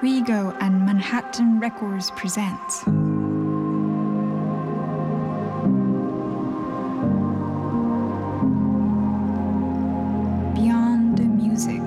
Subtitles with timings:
[0.00, 2.54] Rego and Manhattan Records present.
[10.54, 11.82] Beyond the Music.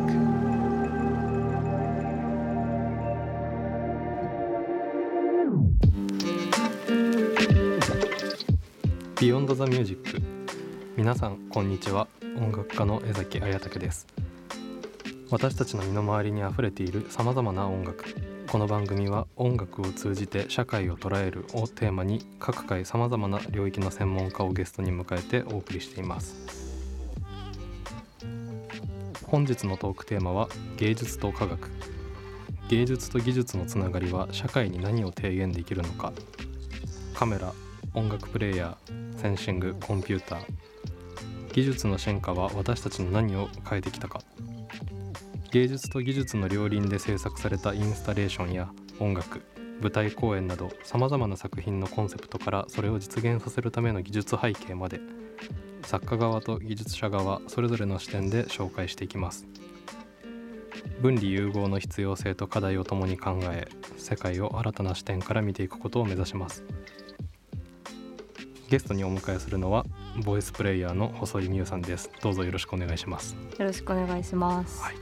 [9.21, 10.21] ビヨンドザミュージック
[10.97, 12.07] 皆さんこんにちは
[12.37, 14.07] 音楽家の江崎彩武です
[15.31, 18.03] 私たちの身の回りにあふれているさまざまな音楽。
[18.49, 26.35] この番組は音楽を通じて社会を捉えるをテーマに各界さまざまな領域の専門家をゲストに迎えてお送りしています。
[29.25, 31.71] 本日のトークテーマは芸術と科学。
[32.67, 36.11] 芸術と技術のつながりは社会に何を提言できるのか。
[37.13, 37.53] カメラ
[37.93, 40.45] 音楽プレイヤーセンシングコンピューター。
[41.53, 44.21] 技術の進化は私たちの何を変えてきたか。
[45.51, 49.41] 芸術と技術の両輪で制作されたインスタレーションや音楽
[49.81, 55.01] 舞台公演などさまざまな作品のコンセプトからそれを実現させるための技術背景まで
[55.83, 59.45] 作家側と技術者側それぞれの視点で紹介していきます。
[61.01, 63.67] 分離融合の必要性と課題を共に考え
[63.97, 66.63] 世界を新たな視点から見ていくことを目指します。
[68.69, 69.85] ゲストにお迎えするのは
[70.23, 72.09] ボイスプレイヤーの細井美優さんです。
[72.21, 73.35] どうぞよろしくお願いします。
[73.57, 74.81] よろしくお願いします。
[74.81, 75.00] はい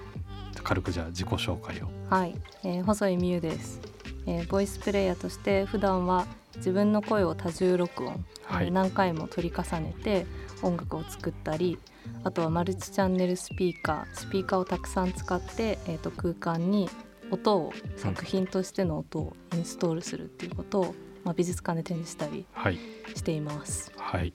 [0.70, 1.90] 軽くじゃあ自己紹介を。
[2.12, 3.82] はい、えー細井美優です、
[4.28, 8.68] えーボイスプレイヤーとして普段は自分の声を多重録音、はい。
[8.68, 10.28] えー何回も取り重ねて
[10.62, 11.80] 音楽を作ったり
[12.24, 16.88] あとはマルチチャンネルスピーカースピーカーをたくさん使って、えー、と空間に
[17.32, 22.78] 音を作品としての音をインストールするっていうことを、まあ、美術館で展示したりはい。
[23.16, 23.92] しています。
[23.98, 24.34] はい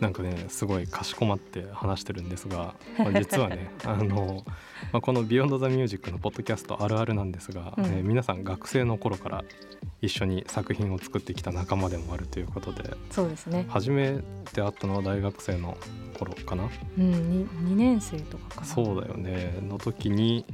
[0.00, 4.44] なんかねすごいかしこまって話してるんですが、まあ実はね あの、
[4.92, 7.84] まあ、この「ビヨンド・ザ・ミュージックのポッドキャストあるあるなんですが、うん。
[7.86, 9.44] えー皆さん学生の頃から
[10.02, 14.20] 一緒に作品を作ってきた仲間でもあるということでそうですね、初め
[14.52, 15.76] て会ったのは大学生の
[16.18, 16.68] 頃かな。
[16.98, 18.66] うん、に 2, 年生とかかな。
[18.66, 19.58] そうだよね。
[19.62, 20.44] の時に、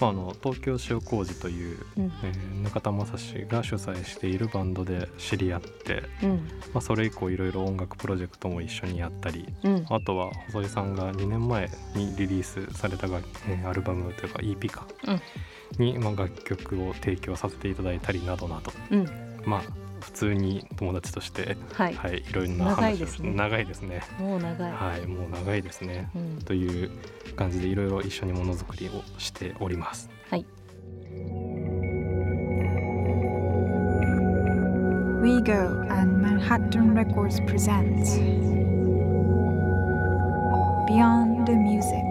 [0.00, 2.12] まあ、あの東京塩麹という、うん。
[2.24, 6.48] えー額田大志が主催しているバンドで知り合って、うん。
[6.74, 9.86] まあ、それ以降いろいろ音楽プロジェクトも一緒にやったりうん。
[9.88, 14.86] あとは細井さんが2年前にリリースされた楽、えーアルバムというか EP か、
[15.78, 18.72] に、まあ、楽曲を提供させていただいたりなどなど。
[18.90, 19.06] うん。
[19.44, 26.90] まあ普通に友達として、はい、はい、いろいろな長話をいですね長いですねもう長い、はいもう長いですねうん、という
[27.36, 30.08] 感じでいろいろ一緒にものづくりをしております。
[30.30, 30.46] はい
[35.20, 38.06] WEGO and Manhattan Records present.
[40.88, 42.02] Beyond the Music.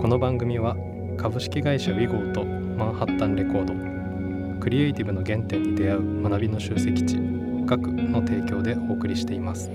[0.00, 0.76] この番組は
[1.22, 4.60] 株式会社ウィゴーとマンハッタンレコード。
[4.60, 7.16] クリエイティブの原点に出会う学びの集積地
[7.64, 9.70] 学の提供でお送りしています。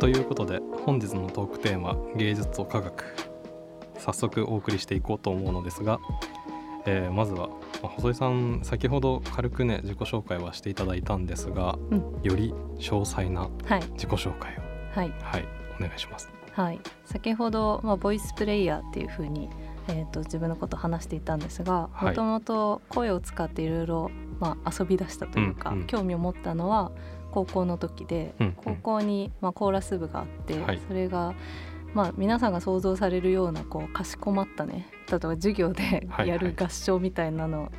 [0.00, 3.04] ということで本日のトークテーマ芸術と科学。
[3.96, 6.00] 早速お送りしていこうと思うのですが、
[6.84, 7.48] えーまずは
[7.82, 12.20] まあ細井さん先ほど軽くね自己紹介はしていただいたんですが、うん。
[12.22, 13.82] より詳細なはい。
[13.92, 14.60] 自己紹介を。
[14.92, 15.12] はい。
[15.22, 15.44] はい。
[15.78, 16.30] お願いします。
[16.52, 16.80] はい。
[17.04, 19.48] 先ほど、まあ、ボイスプレイヤーっていうふうに、
[19.88, 22.08] えー、と自分のことを話していたんですがはい。
[22.08, 25.86] もともと声を使っていろいろまあ遊び出したというか、うんうん。
[25.86, 26.90] 興味を持ったのは
[27.30, 28.52] 高校の時で、うんうん。
[28.54, 30.80] 高校に、まあ、コーラス部があって、はい。
[30.88, 31.34] それが、
[31.94, 34.88] まあ、皆さんが想像されるようなこうかしこまったね。
[35.08, 37.70] 例えば授業ではいやる合唱みたいなの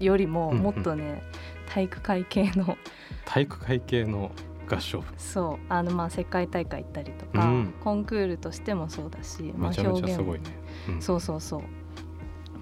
[0.00, 1.22] よりも、もっとね
[1.68, 2.76] 体育会系の
[3.26, 4.30] 体育会系の
[4.68, 5.06] 合唱部。
[5.16, 5.66] そう。
[5.68, 7.74] あのまあ世界大会行ったりとか、うん。
[7.82, 10.44] コンクールとしてもそうだし、まあ、表現すごいね。
[10.88, 11.02] うん。
[11.02, 11.62] そうそうそう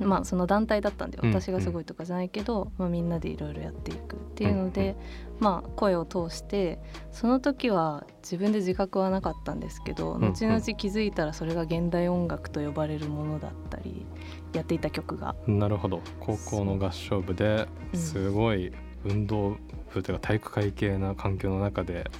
[0.01, 1.31] まあその団体だったんでうん。
[1.31, 4.97] 私がすごいとかじゃないけど、まあ、みんなでいろいろやっていくっていうので、
[5.39, 6.79] まあ声を通して
[7.13, 10.33] その時は自分で自覚はなかったんですけど、んうん。
[10.33, 14.05] 後々気づいたらそれが現代音楽と呼ばれるものだったり
[14.53, 15.35] やっていた曲が。
[15.47, 16.01] なるほど。
[16.21, 17.97] 高校の合唱部でう。
[17.97, 18.73] んすごい
[19.05, 19.57] 運動
[19.95, 22.11] 部というか体育会系な環境の中で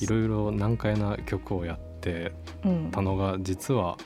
[0.00, 2.32] いろいろ難解な曲をやって
[2.64, 2.90] うん。
[2.90, 3.96] たのが実は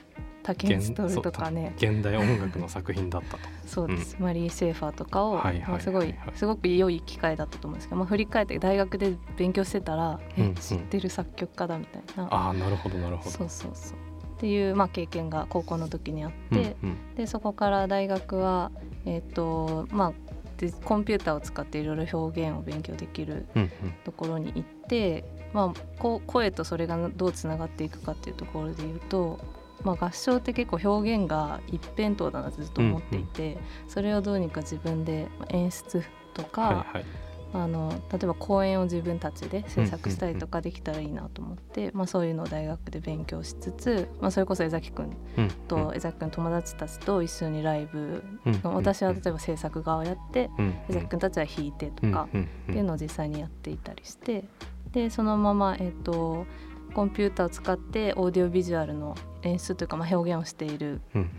[0.43, 3.39] タケンストールとかね現代音楽の作品だったと。
[3.67, 10.51] そうです、マリー・シェーファーとかを、まあ、すごいすごく良い機会だったと思うんですけど、まあ、振り返って大学で勉強してたら、うんうん。
[10.53, 12.25] え知ってる作曲家だみたいな。
[12.31, 13.31] ああなるほどなるほど。
[13.31, 13.99] そうそうそう
[14.37, 17.15] っていう、まあ、経験が高校の時にあって、うんうん。
[17.15, 18.73] でそこから大学は、
[19.05, 20.13] えっとまあ、
[20.57, 23.71] でコンピューターを使っていろいろ表現を勉強できるうんうん。
[24.05, 29.39] ところに行って、まあ、こう声とそれがどうつながっていくかっていうところで言うと、
[29.83, 36.03] まあ、合唱って結構表現が一辺倒だなってずっと思っていて、それをどうにか自分でまあ演出
[36.35, 37.05] とか、はいはい。
[37.53, 52.43] あの例えば公演を自分たちで制作したりとかできたらいいなと思って、まあ、そういうのを大学で勉強しつつ、まあ、それこそ江崎君うんと江崎君の友達たちと一緒にライブうんの私は例えば制作側をやってうん江崎君たちは弾いてとかうん。
[52.43, 54.45] っていうのを実際にやっていたりして
[54.93, 56.47] でそのまま、えっと
[56.91, 61.31] コンピューターを使ってオーディオビジュアルの演出というか、まあ、表現をしているうんうん。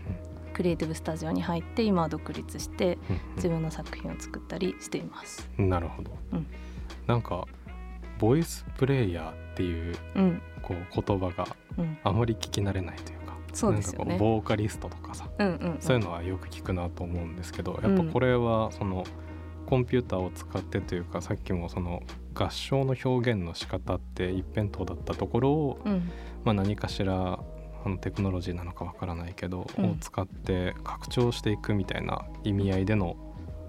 [0.52, 5.48] クリエイティブスタジオに入って今は独立してうん自分の作品を作ったりしています。
[5.58, 6.46] うんなるほど、うん。
[7.06, 7.46] なんか
[8.18, 10.42] ボイスプレイヤーっていううん。
[10.62, 11.46] こう言葉が
[11.78, 11.98] うん。
[12.04, 14.18] あまり聞き慣れないというかそうですよね。
[14.18, 19.04] ボーカリストとかさうんうんそういうのはよく聞くなと思うんですけどやっぱこれはその
[19.72, 22.02] コンピューターを使ってというかさっきもその
[22.34, 26.10] 合唱の表現の仕方って一辺倒だったところを、うん。
[26.44, 27.38] まあ、何かしら
[27.82, 29.84] あのテクノロジーなのかわからないけど、うん。
[29.92, 33.16] を使って拡張していくみたいな意味合いでの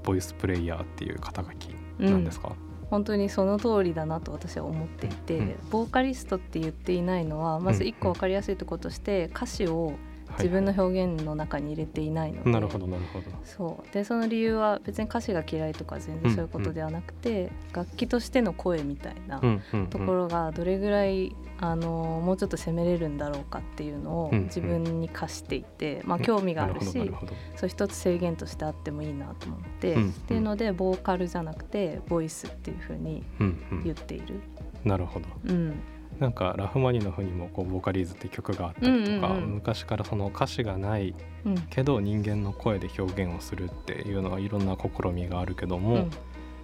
[0.03, 2.53] ボイスプレイヤーっていう肩書きなんですか、
[2.89, 5.55] 本当にその通りだなと私は思っていて、うん。
[5.69, 9.93] ボーカリストって言っていないのはまず一個分かりやすいところとして歌詞を
[10.37, 13.25] 自分の表現の中に入れていないので、なるほどなるほど。
[13.43, 13.93] そう。
[13.93, 19.87] でその理由は別に歌詞が嫌いとか全然そういうことではなくて、楽器としての声みたいなうんうんうん。
[19.87, 24.43] ところがどれぐらいあのもうちょっと攻めれるんだろうかっていうのをうんうん。
[24.45, 33.83] 自分に課していて、まあ、興味があるし、なるほどなるそう一つ制限としてあってもいいなと思って、うんっていうのでボーカルじゃなくてボイスっていう風にうんうん。
[33.83, 34.41] 言っている。
[34.83, 35.25] なるほど。
[35.45, 35.79] うん
[36.23, 39.49] なんかラフマニノフにもこうボーカリーズって曲があったりとか、うんうんうん。
[39.55, 41.55] 昔からその歌詞がないうん。
[41.69, 46.11] けど人間の声で表現をするっていうのはいろんな試みがあるけども、うん。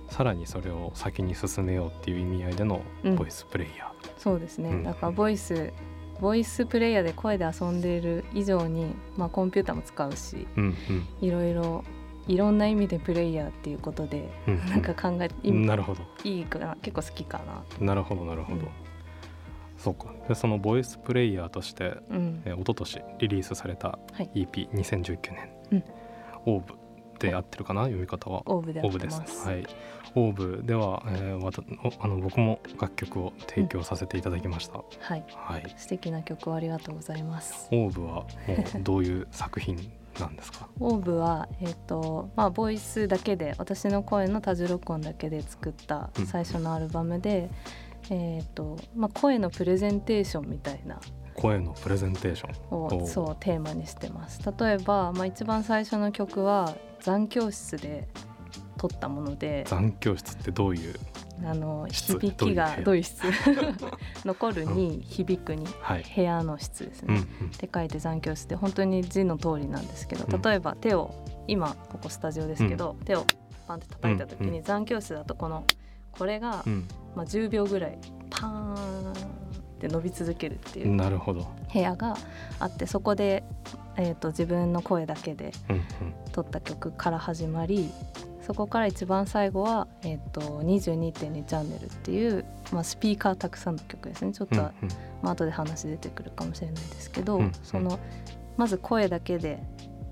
[0.07, 4.83] さらにそれを先に進めようっていう意味合いでのうんボイスプレイヤそうですね、うん。
[4.85, 5.73] だからボイス
[6.21, 10.75] ボイスプレイヤーで声で遊んでいる以上に、まあ、コンピューターも使うしー、うん。
[11.19, 11.83] いろいろ
[12.29, 14.69] いろんな意味でプレイヤーっていうことでうんうん。
[14.69, 16.03] なんか考えなるほど。
[16.23, 17.41] いいかな結構好きか
[17.79, 17.85] な。
[17.85, 18.67] なるほどなるほど、うん
[19.79, 20.13] そうか。
[20.27, 22.41] でそのボイスプレイヤーとして、うん。
[22.45, 24.29] えー、一昨年リリースされたはい。
[24.35, 25.83] EP2019 年、うん。
[26.45, 26.73] オーブ
[27.17, 27.83] で合ってるかな？
[27.83, 28.43] 読み方は。
[28.45, 29.47] オーブですてます。
[29.47, 29.65] はい。
[30.15, 35.73] オーブでは、えーわたおあの僕も楽曲を提供させていただきました、はい、はい。
[35.77, 37.67] 素敵な曲をありがとうございます。
[37.71, 38.25] オーブはも
[38.79, 39.77] うどういう作品
[40.19, 40.67] なんですか？
[40.79, 46.25] オーブは、えーとまあ、ボイスだけで私の声の多重録音だけで作ったうん。
[46.25, 47.49] 最初のアルバムで、
[48.11, 50.99] えーとまあ、声のプレゼンテーションみたいな。
[51.35, 52.55] 声のプレゼンテーション？
[52.71, 54.41] おをうそうテーマにしてます。
[54.59, 58.07] 例えば、まあ、一番最初の曲は残教室で
[58.77, 59.63] 撮ったもので。
[59.67, 60.95] 残教室ってどういう？
[61.45, 63.21] あの室響きがどういう質？
[64.25, 67.23] 残るに響くにはい、部屋の質ですね、うんうん。
[67.23, 70.41] って書いて残教室で本当に字の通りなんですけどうん。
[70.41, 71.13] 例えば手を
[71.47, 73.25] 今ここスタジオですけど、手を
[73.67, 74.51] パンって叩いた時うん。
[74.51, 75.63] に残教室だとこの
[76.11, 76.87] これが、うん。
[77.15, 77.97] まあ、10秒ぐらい
[78.29, 79.15] パーンっ
[79.79, 82.15] て伸び続けるっていうなるほど、部屋が
[82.59, 83.43] あってそこで、
[83.97, 85.83] えー、と自分の声だけでうんうん、
[86.31, 87.89] 撮った曲から始まり
[88.41, 94.33] そこから一番最後は、えー、と22.2チャンネルっていう、まあ、スピーカーたくさんの曲ですね。
[94.33, 94.71] ちょっと、うんうん。
[95.21, 97.51] まあ後で話出てくるかもしれないですけど、うんうん。
[97.61, 97.99] その
[98.57, 99.61] まず声だけで、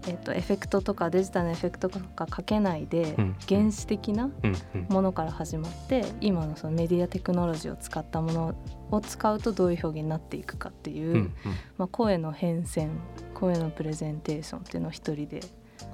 [0.03, 4.85] えー、とエフェクトとかデジタルのエフェクトとかかけないで、うん原始的なうんうん。
[4.89, 8.55] ものから始まって今のそのメディアテクノロジーを使ったもの
[8.91, 11.33] を使うとどういう表現になっていくかっていう、うんうん。
[11.77, 12.89] まあ、声の変遷
[13.33, 15.41] 声のプレゼンテーションっていうのを一人で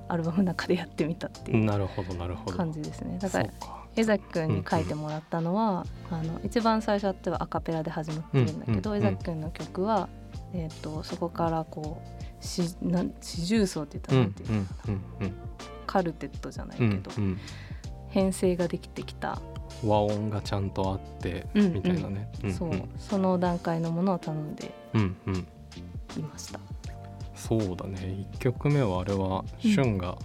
[0.08, 2.58] アルバムの中でやってみたっていうなるほどなるほど。
[2.58, 3.18] 感じですね。
[3.20, 3.50] だから
[3.96, 10.10] 江崎くんに書いてもらったのは、あの一番最初ってはアカペラで始まってるんだけど、うんうん江崎くんの曲は、
[10.54, 14.58] えー、とそこからこう四重奏って言ったらなんていうの、
[14.88, 15.34] うんうん
[15.86, 17.40] カルテットじゃないうんけど、うん
[18.10, 19.42] 編成ができてきた、
[19.84, 22.54] うん和音がちゃんとあってうんうんみたいなね、んん。
[22.54, 22.72] そう。
[22.98, 25.36] その段階のものを頼んでうんうん。
[25.36, 26.60] いました。
[27.36, 28.28] そうだね。
[28.34, 29.72] 1曲目はあれはうん。
[29.74, 30.18] 俊が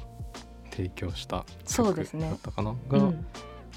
[0.70, 3.24] 提供した曲そうですねだったかな、うがん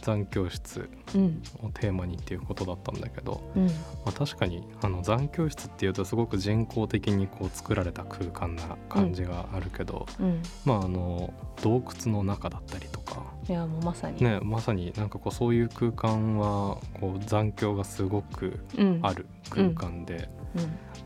[0.02, 3.66] 残教室うんをテーマにっていうことだったんだけど、うん。
[3.66, 3.72] ま
[4.08, 13.24] あ、確かにあの残教室っていうとすごく人工的にこう作られた空間な感じがあるけど、うん、まああの洞窟の中だったりとか。
[13.50, 20.30] いやもうまさに、ねまさになんかこうそういう空間はこう残響がすごくうん、ある空間で、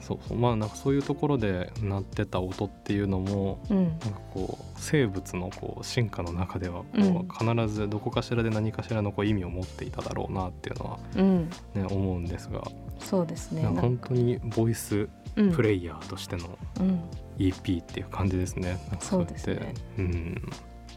[0.01, 3.83] そうまあなんかそういうところで鳴ってた音っていうのもうんうん。
[3.87, 11.49] なんかこう生物のこう進化の中ではこう、うん必ずどこかしらで何かしらのこう意味を持っていただろうなっていうのは、うん。
[11.73, 12.61] ね、思うんですが、
[12.99, 13.63] そうですね。
[13.65, 15.51] 本当にボイスうん。
[15.51, 17.01] プレイヤーとしてのうん、
[17.37, 18.79] EP っていう感じですね。
[18.89, 19.73] なんかそうですね。
[19.97, 20.41] うん。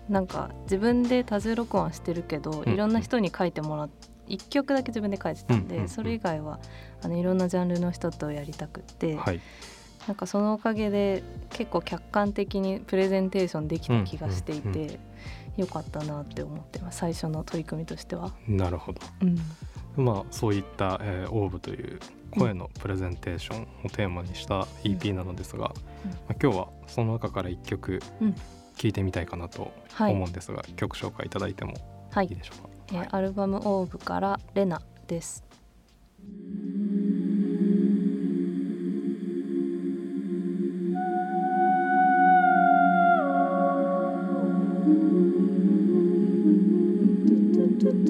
[0.08, 2.72] なんか自分で多重録音はしてるけど、うん。
[2.72, 3.90] いろんな人に書いてもらっ
[4.28, 6.60] 1曲だけ自分で書いてたんで、それ以外は
[7.02, 9.40] あのいろんなジャンルの人とやりたくって、はい
[10.08, 14.98] なんかそのおかげで結構客観的にプレゼンテーションできた気がしていて、うんうん
[15.58, 18.30] よかったなって思ってます最初の取り組みとしては。
[18.46, 19.00] なるほど。
[19.96, 21.98] うんまあそういった、えーオーブという
[22.30, 25.72] 声のプレゼンテーションをテーマにした EP なのですが、
[26.04, 28.34] うんまあ、今日はその中から1曲うん
[28.76, 31.74] 聴いてみたいかなとはい思うんですが、曲紹介いただいても
[32.12, 32.68] はいいいでしょうか？
[32.92, 35.42] えーはいアルバム「オーブ」から「レナ」です。
[47.98, 48.08] えっ、と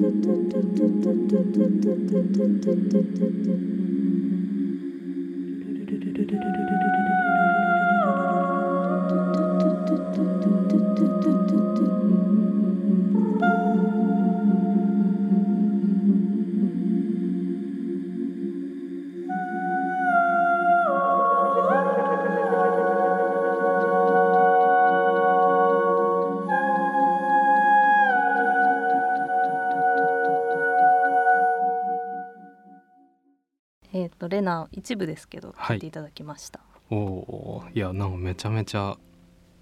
[34.29, 35.77] レナ一部ですけどはい。
[35.77, 36.61] 聞いていただきました。
[36.91, 38.97] おおーいやなんかめちゃめちゃ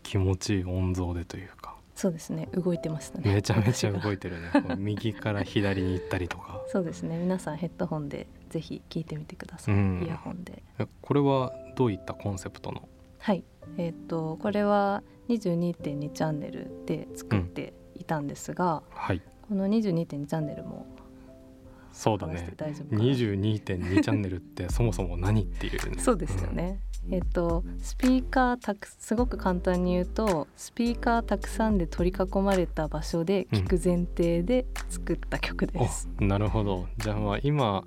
[0.03, 1.75] 気持ちいい音像でというか。
[1.95, 2.47] そうですね。
[2.53, 3.33] 動いてましたね。
[3.33, 4.50] めちゃめちゃ動いてるね。
[4.77, 6.62] 右から左に行ったりとか。
[6.67, 7.17] そうですね。
[7.17, 10.03] 皆さんヘッドホンでぜひ聞いてみてください、うん。
[10.03, 10.62] イヤホンで。
[10.77, 12.88] えこれはどういったコンセプトの？
[13.17, 13.43] はい。
[13.77, 19.21] えっ、とこれは22.2チャンネルで作っていたんですが、はい。
[19.50, 20.86] この22.2チャンネルも
[21.91, 22.53] そうだね。
[22.56, 23.03] 大丈夫かな。
[23.03, 25.89] 22.2チャンネルって そもそも何っていう。
[25.89, 26.79] ねそうですよね、
[27.10, 36.88] えっ、とスピーカーたくすごく簡単に言うとスピーカーたくさんで取り囲まれた場所で聞く前提で作った曲です、おなるほど。
[36.98, 37.84] じゃあまあ今、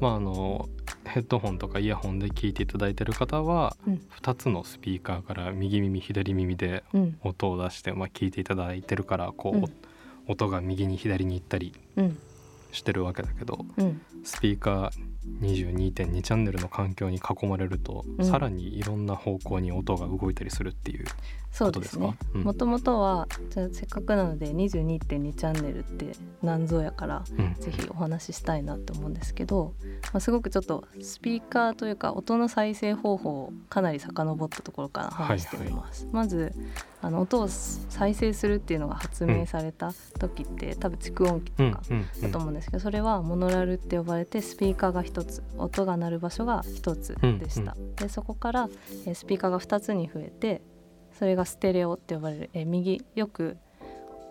[0.00, 0.68] まあ、あの
[1.04, 4.00] ヘッドホンとかイヤホンで聞いていただいてる方はうん。
[4.20, 7.18] 2つのスピーカーから右耳左耳でうん。
[7.22, 9.64] 音を出して、まあ、聞いていただいてるからこう、うん。
[10.26, 12.18] 音が右に左に行ったりうん
[12.72, 14.00] してるわけだけどうん。
[14.22, 14.90] スピーカー
[15.40, 18.24] 22.2チャンネルの環境に囲まれると、うん。
[18.24, 21.06] さらにいろんな方向に音が動いたりするっていう
[21.50, 22.14] そうことですか？
[22.34, 26.12] もともとはじゃあせっかくなので22.2チャンネルって
[26.42, 27.54] 何ぞやからうん。
[27.54, 29.74] ぜひお話ししたいなと思うんですけど、
[30.12, 36.08] まあ、すごくちょっとスピーカーというか音の再生方法をかなり遡ったところから話してみます。
[36.12, 36.52] まず
[37.02, 42.20] あの音を再生するっていうのが発明された時って、多分蓄音機とうんかうんうん。
[42.22, 47.76] だと思うんですけど、それはモノラルって呼ばれてスピーカーが1つ音が鳴る場所が1つでした。
[47.96, 48.68] でそこから
[49.06, 50.60] えースピーカーが2つに増えて
[51.18, 53.56] それがステレオって呼ばれる、えー右よく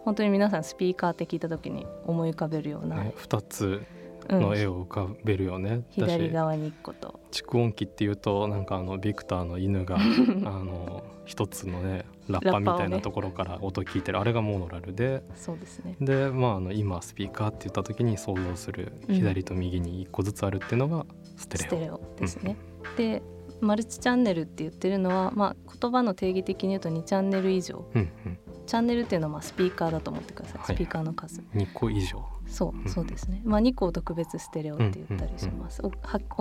[0.05, 3.81] 本当に皆さんスピーカーって聞いた時に思い浮かべるような、ね、2つ
[4.29, 4.41] うん。
[4.41, 7.19] の絵を浮かべるよね、だし左側に1個と。
[7.31, 15.21] 蓄音機っていうとなんかあのビクターの犬が あの一つのねラッパみたいなところから音聞いてる、あれがモノラルで。
[15.35, 15.95] そうですね。
[16.01, 19.15] でまああの今スピーカーって言った時に想像するうん。
[19.15, 21.05] 左と右に1個ずつあるっていうのが
[21.37, 21.67] ステレオ。
[21.67, 22.55] ステレオですね。
[22.97, 23.21] で
[23.61, 27.85] マルチチャンネルって言ってるのは、まあ、言葉の定義的に言うと2チャンネル以上。
[27.93, 31.41] うんうん、チャンネルっていうのはまあスピーカーだと思ってください、はいスピーカーの数。
[31.53, 32.25] 2個以上。
[32.49, 32.89] そううん。
[32.89, 35.95] そうですね、まあ、2個を特別ステレオって言ったりします、置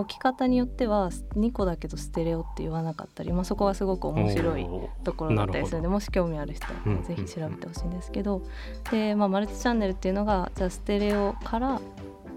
[0.07, 4.67] き方によっては2個だけどステレオって言わなかったり、まあ、そこはすごく面白い
[5.03, 8.41] ところだったりするのでもし興味ある人はぜひ調べてほしいんですけど、
[8.91, 11.81] で、まあ、マルチチャンネルっていうのがじゃあステレオから、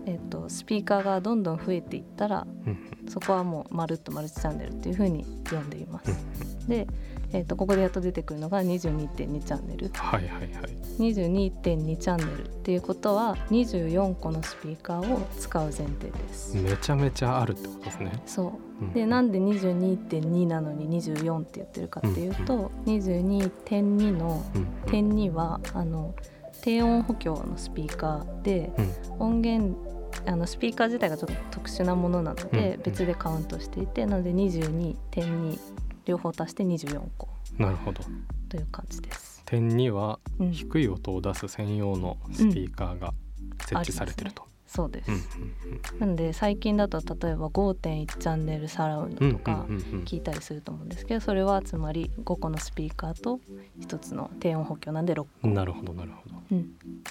[0.07, 6.11] えっとスピーカーがどんどん増えていったらうんそこはもうまるっとマルチチャンネルっていうふうに呼んでいます。
[6.11, 6.67] うん。
[6.69, 6.87] で、
[7.33, 9.91] えっとここでやっと出てくるのが22.2チャンネル。
[9.95, 10.51] はいはいはい。
[10.99, 16.57] 22.2チャンネルっていうことは24個のスピーカーを使う前提です。
[16.57, 18.13] めちゃめちゃあるってことですね。
[18.27, 18.85] そう。
[18.85, 18.93] うん。
[18.93, 26.15] でなんで22.2なのに24って言ってるかっていうと、22.2のうん点2はあの
[26.63, 28.93] 低音補強のスピーカーでうん。
[29.19, 29.93] 音源
[30.27, 35.59] あのスピーカー自体がちょっと特殊なものなので、うん別でカウントしていてなので22.2
[36.05, 37.29] 両方足して24個。
[37.59, 38.03] なるほど。
[38.49, 39.43] という感じです。
[39.45, 43.13] 点にはうん、低い音を出す専用のスピーカーが
[43.61, 44.53] 設置されてると。
[44.73, 50.05] そうです、うんなので最近だと例えば5.1チャンネルサラウンドとかうんうんうんうん。
[50.05, 53.39] 聞いたりすると思うんですけどそれはつまり5個のスピーカーと
[53.81, 56.37] 1つの低音補強なんで6個、なるほどなるほど。
[56.53, 56.63] うん、っ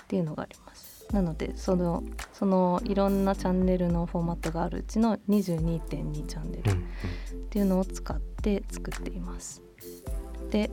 [0.08, 1.06] ていうのがあります。
[1.14, 6.84] なのでそのそのいろんなチャンネルのフォーマットがあるうちの22.2チャンネルうんっ
[7.50, 9.62] ていうのを使って作っています。
[10.50, 10.70] で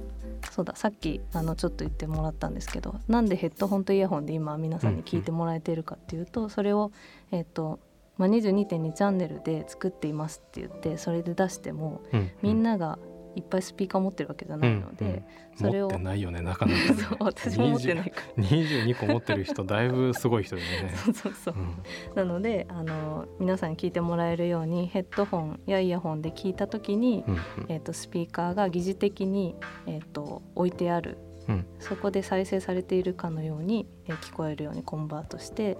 [0.50, 6.90] そうださっきあのちょっと言ってもらったんですけどなんでヘッドホンとイヤホンで今皆さんに聞いてもらえているかっていうと、それを、
[7.30, 7.78] えっと
[8.16, 12.98] まあ、22.2チャンネルで作っていますって言ってそれで出してもうんうんみんなが
[13.38, 15.24] いっぱいスピーカー持ってるわけじゃないので、うんうん。
[15.56, 18.10] それを持ってないよねなかなかねそう私も持ってない。
[18.10, 20.94] から22個持ってる人だいぶすごい人だよね。
[20.98, 21.54] そうそうそう。
[21.54, 21.82] うん。
[22.16, 27.36] なのであの皆さんに聞いてもらえるようにヘッドホンやイヤホンで聞いた時に、うん
[27.68, 29.54] えー、とスピーカーが疑似的に、
[29.86, 31.18] えー、と置いてある。
[31.48, 31.66] うん。
[31.78, 35.78] そこで再生されているかのように、えー聞こえるようにコンバートして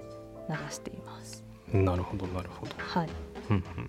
[0.49, 1.45] 流しています。
[1.75, 2.73] うんなるほどなるほど。
[2.79, 3.09] はい、
[3.50, 3.88] うんうんうん。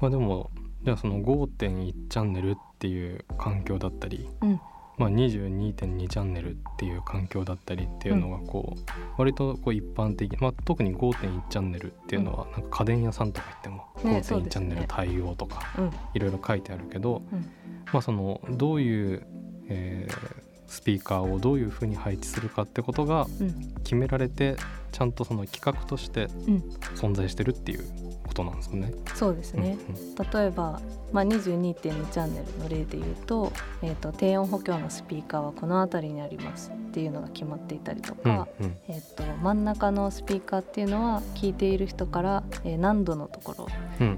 [0.00, 0.50] まあでも
[0.82, 4.60] じゃあその5.1チャンネルっていう環境だったり、うん。
[4.96, 8.80] まあ、22.2チャンネルっていう環境だったりっていうのがこう、
[9.16, 14.50] 割とこう一般的、まあ、特に5.1チャンネルっていうのはなんか家電屋さんとか行っても5.1ねそうですね。
[14.50, 15.90] チャンネル対応とかうん。
[16.14, 17.50] いろいろ書いてあるけど、うん。
[17.92, 19.26] まあ、そのどういう、
[19.68, 23.74] えースピーカーをどういうふうに配置するかってことがうん。
[23.82, 24.56] 決められて
[24.92, 26.56] ちゃんとその企画としてうん、
[26.94, 27.84] 存在してるっていう
[28.26, 28.92] ことなんですよね。
[29.14, 29.78] そうですね、
[30.32, 30.80] 例えば、
[31.12, 38.38] まあ、22.2チャンネルの例で言うと,、えー、と低音補強のスピーカーはこの辺りにありますっていうのが決まっていたりとうんうん。
[38.38, 38.48] か、
[38.88, 43.66] えー、と真ん中のスピーカーっていうのは聞いている人から、えー難度のところ
[44.00, 44.14] うんうん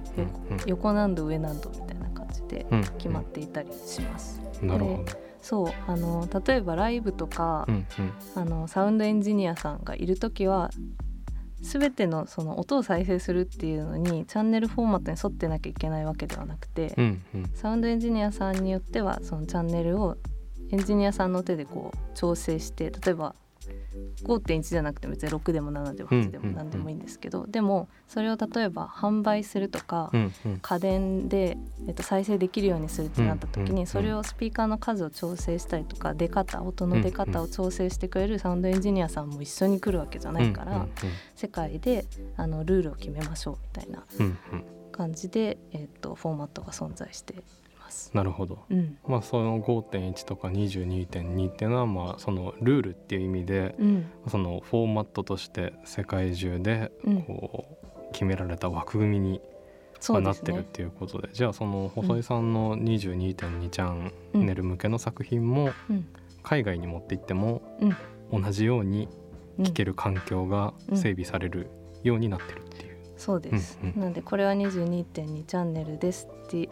[0.51, 0.61] うん。
[0.67, 4.41] 横難度上難度みたいな感じでうん決まっていたりします。
[4.63, 5.20] うんなるほど。
[5.43, 8.13] そうあの例えばライブとか、うんうん。
[8.35, 10.71] あのサウンドエンジニアさんがいる時は
[11.63, 17.51] 全てのその音を再生するっていうのにチャンネルフォーマットに沿ってなきゃいけないわけではなくて、うんうん。
[17.55, 20.17] サウンドエンジニアさんによってはそのチャンネルを
[20.73, 23.35] エンジニアさんの手でこう調整して例えば
[24.25, 30.11] 5.1じゃなくて別に6でも7でも8でも何でもいいんですけど、でもそれを例えば販売するとか、
[30.63, 40.91] 家電で、えっと、再生できるようにするってなった時にそれをスピーカーの数を調整したりとか出方音の出方を調整してくれるサウンドエンジニアさんも一緒に来るわけじゃないから、うん
[41.35, 42.05] 世界で
[42.37, 44.05] あのルールを決めましょうみたいな
[44.93, 47.37] 感じで、えっと、フォーマットが存在してい
[47.91, 48.11] ます。
[48.15, 48.65] なるほど。
[48.71, 48.97] うん。
[49.07, 54.07] まあその5.1とか22.2っていうのはまあそのルールっていう意味でうん。
[54.29, 57.23] そのフォーマットとして世界中でうん。
[57.23, 59.41] こう決められた枠組みに
[59.99, 60.53] そうですね。
[60.55, 60.71] なってるっ。
[60.73, 66.07] ていうことでじゃあその細井さんの22.2チャンネル向けの作品もうん。
[66.43, 67.63] 海外に持って行っても
[68.33, 68.43] うん。
[68.43, 69.09] 同じように
[69.59, 69.65] うん。
[69.65, 71.69] 聴ける環境が整備される
[72.03, 72.97] ようになってるっていう。
[73.17, 74.01] そうです、うんうん。
[74.01, 76.71] なのでこれは22.2チャンネルですって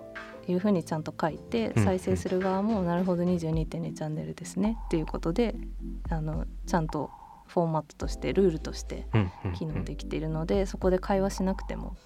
[0.53, 4.79] いうふうにちゃんと書いてうん再生する側もなるほど22.2チャンネルですね。
[4.87, 5.55] っていうことで
[6.11, 7.11] あのちゃんと
[7.49, 9.07] フォーマットとしてルールとして
[9.55, 11.97] 機能できているのでそこで会話しなくても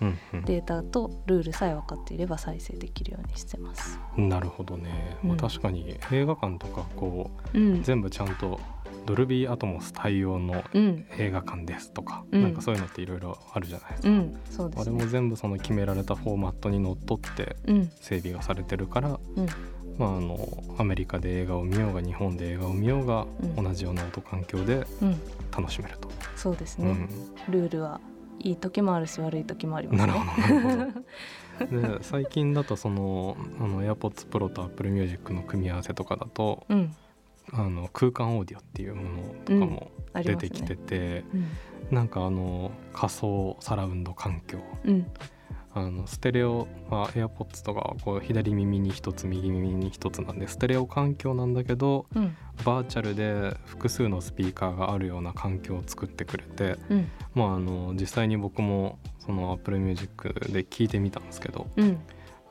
[0.44, 3.98] データとルールさえ分かっていれば再生できるようにしてます。
[4.16, 5.36] なるほどね、まあ、うん。
[5.36, 8.60] 確かに映画館とかこううん、全部ちゃんと
[9.06, 12.42] ドルビーアトモス対応のうん、映画館ですとか、うん。
[12.42, 15.10] なんかそういうのっていろいろあるじゃないですか、うん、そうであれもすね。
[15.10, 19.46] 全部その決められたフォーマットにのっとってうん、整備がされてるから、うん、
[19.98, 23.64] まあ、あのアメリカで映画を見ようが日本で映画を見ようが、うん。
[23.64, 25.20] 同じような音環境でうん、
[25.56, 26.08] 楽しめると。
[26.36, 26.90] そうですね。
[26.90, 27.52] うん。
[27.52, 28.00] ルールは
[28.40, 30.06] いい時もあるし悪い時もありますね。
[30.06, 31.02] なるほどなるほど。
[31.98, 36.94] で最近だとそのあの AirPods Pro と Apple Music の組み合わせとかだとうん、
[37.52, 39.90] あの空間オーディオっていうものとかも
[40.22, 44.58] 出てきてて、うん、なんかあの仮想サラウンド環境。
[44.84, 45.06] うん、
[45.74, 61.98] あのステレオ、まあ、AirPods とかはこう左耳に一つ右耳に一つなんでステレオ環境なんだけどうん、バーチャルで複数のスピーカーがあるような環境を作ってくれて、うん、まあ、あの実際に僕もその Apple Music で聞いてみたんですけどうん、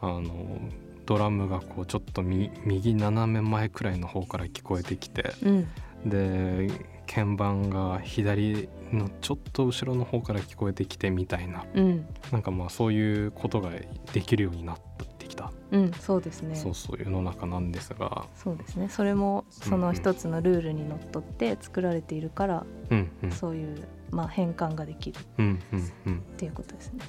[0.01, 0.59] あの
[1.05, 5.67] ドラムがこうちょっとみ右斜め前くらいの方から聞こえてきてうん、
[6.05, 6.69] で
[7.07, 13.71] 鍵盤が左のちょっと後ろの方から聞こえてきてみたいなうん、なんかまあそういうことが
[14.13, 14.77] できるようになっ
[15.17, 16.55] てきた、うん、そうですね。
[16.55, 18.89] そうそう世の中なんですが、そうですね。
[18.89, 26.99] それもその一つのルールにのっとって作られているから、うんうんそういうまあ変換ができるっうんうんうん、ていうことですね。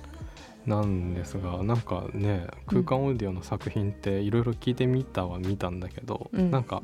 [0.67, 6.51] なんですがなんかね空間オーディオの作品っていろいろ聞いてみたは見たんだけど、うん。
[6.51, 6.83] なんか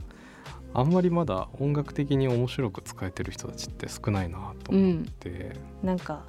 [0.74, 6.24] あんまりまだ音楽的に面白く使えてる人たちって少ないなと思って、なんか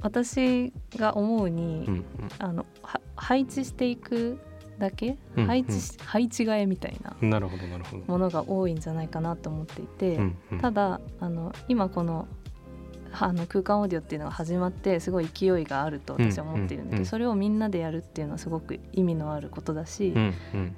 [0.00, 2.04] 私が思うに、うん
[2.38, 4.38] あのは配置していく
[4.78, 10.60] だけ、うん配置し配置替えみたいなものが多いんじゃないかなと思っていて、うんうん。
[10.60, 12.26] ただあの今このは
[13.12, 20.14] あの空間オーディオっていうのが始まってすごい勢いがあると私は思っているので、それをみんなでやるっていうのはすごく意味のあることだし、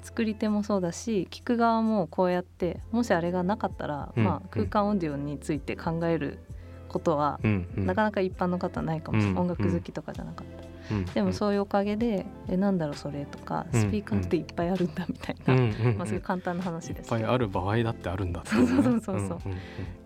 [0.01, 6.39] 作り手もそうだし聞く側もこうやってもしあれがなかったら、うんまあ、空間オーディオについて考える
[6.87, 7.39] ことは、
[7.75, 11.13] なかなか一般の方はないかもしれない、うん音楽好きとかじゃなかった。
[11.13, 15.55] でもそういうおかげで「えなんだろうそれ」とか「うんスピーカーっていっぱいあるんだ」みたいな、
[15.93, 17.21] まあ、そういう簡単な話いっですけど。
[17.21, 19.39] ぱいある場合だってあるんだってそうそうそうそう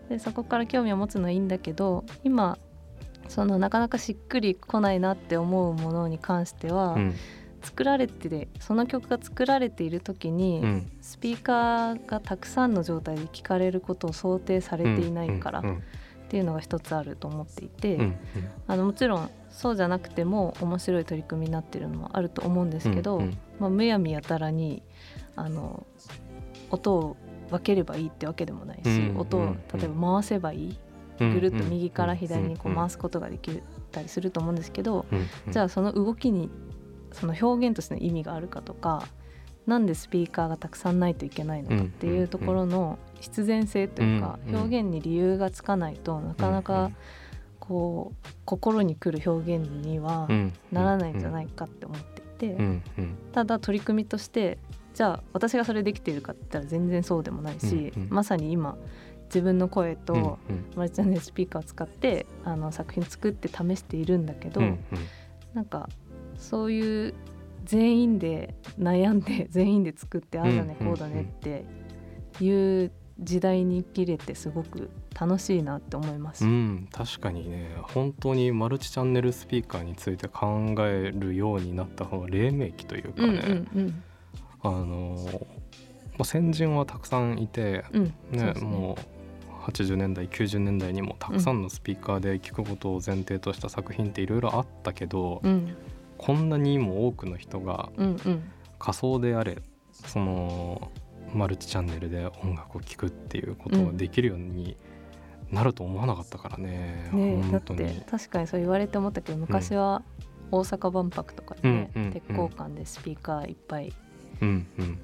[0.09, 2.57] でそこから興味を持つのはいいんだけど今
[3.27, 7.15] そのなかなかしっくりこないなって思うものに関しては、うん。
[7.63, 10.91] 作られててその曲が作られている時に、うん。
[11.01, 15.83] スピーカーがたくさんの状態で聞かれることを想定されていないからっうん
[16.29, 18.17] ていうのが一つあると思っていて、うんうん。
[18.67, 23.37] あのもちろんそうじゃなくても面白い取り組みになってるのもあると思うんですけど、うんうん。
[23.59, 24.83] まあ、むやみやたらに
[25.35, 25.85] あの
[26.69, 27.17] 音を
[27.49, 30.77] 分ければいいってわけでもないし、うん音をうん例えば回せばいい、
[31.19, 35.05] うんぐるっと右から左にこう回す、すことができたりすると思うんですけど、
[35.49, 36.49] じゃあその動きに
[37.11, 39.03] その表現としての意味があるかとか
[39.65, 46.91] なんでスピーカーがたくさんないといけないのかっていうところの必然性というか表現に理由がつかないとなかなか
[47.59, 52.81] こう心に来る表現にはうんならないんじゃないかって思っていて
[53.33, 54.57] ただ取り組みとして
[54.97, 58.09] じゃあ私がそれできているかって言ったら全然そうでもないしうんうん。
[58.09, 58.75] まさに今
[59.25, 60.37] 自分の声とうんうん。
[60.75, 64.79] マルチチャンネルスピーカーを使ってあの作品作って試しているんだけど、うん
[65.53, 65.89] なんか
[66.35, 67.13] そういう
[67.63, 71.63] 全員で悩んで 全員で作ってああだねうんこうだねって
[72.43, 76.43] いう時代に生きれてすごく楽しいなって思います。
[76.43, 77.69] うん、確かにね。
[77.81, 83.41] 本当にマルチチャンネルスピーカーについて考えるようになった方が黎明期というかうんね、
[83.75, 84.03] うん
[84.61, 85.17] あの
[86.13, 88.53] まあ、先人はたくさんいて、うんねね。
[88.61, 88.97] も
[89.67, 95.75] う80年代90年代にもたくさんのスピーカーで聞くことを前提とした作品っていろいろあったけど、うん。
[96.17, 97.89] こんなにも多くの人が
[98.79, 100.91] 仮想であれその
[101.33, 104.77] マルチチャンネルで音楽を聴くっていうことができるように
[105.51, 110.03] なると思わなかったからね、ねだって確かにそう言われて思ったけど昔は
[110.51, 113.93] 大阪万博とかでね、鉄鋼館でスピーカーいっぱい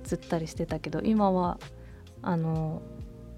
[0.03, 1.59] 吊ったりしてたけど今は
[2.21, 2.81] あの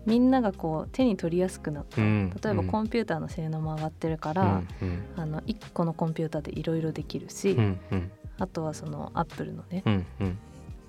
[0.05, 2.67] みんながこう手に取りやすくなった、うん例えばうん。
[2.67, 5.03] コンピューターの性能も上がってるから、うんうん。
[5.15, 8.11] あの1個のコンピューターでいろいろできるし、うんうん。
[8.37, 10.37] あとはそのアップルのねうんうん。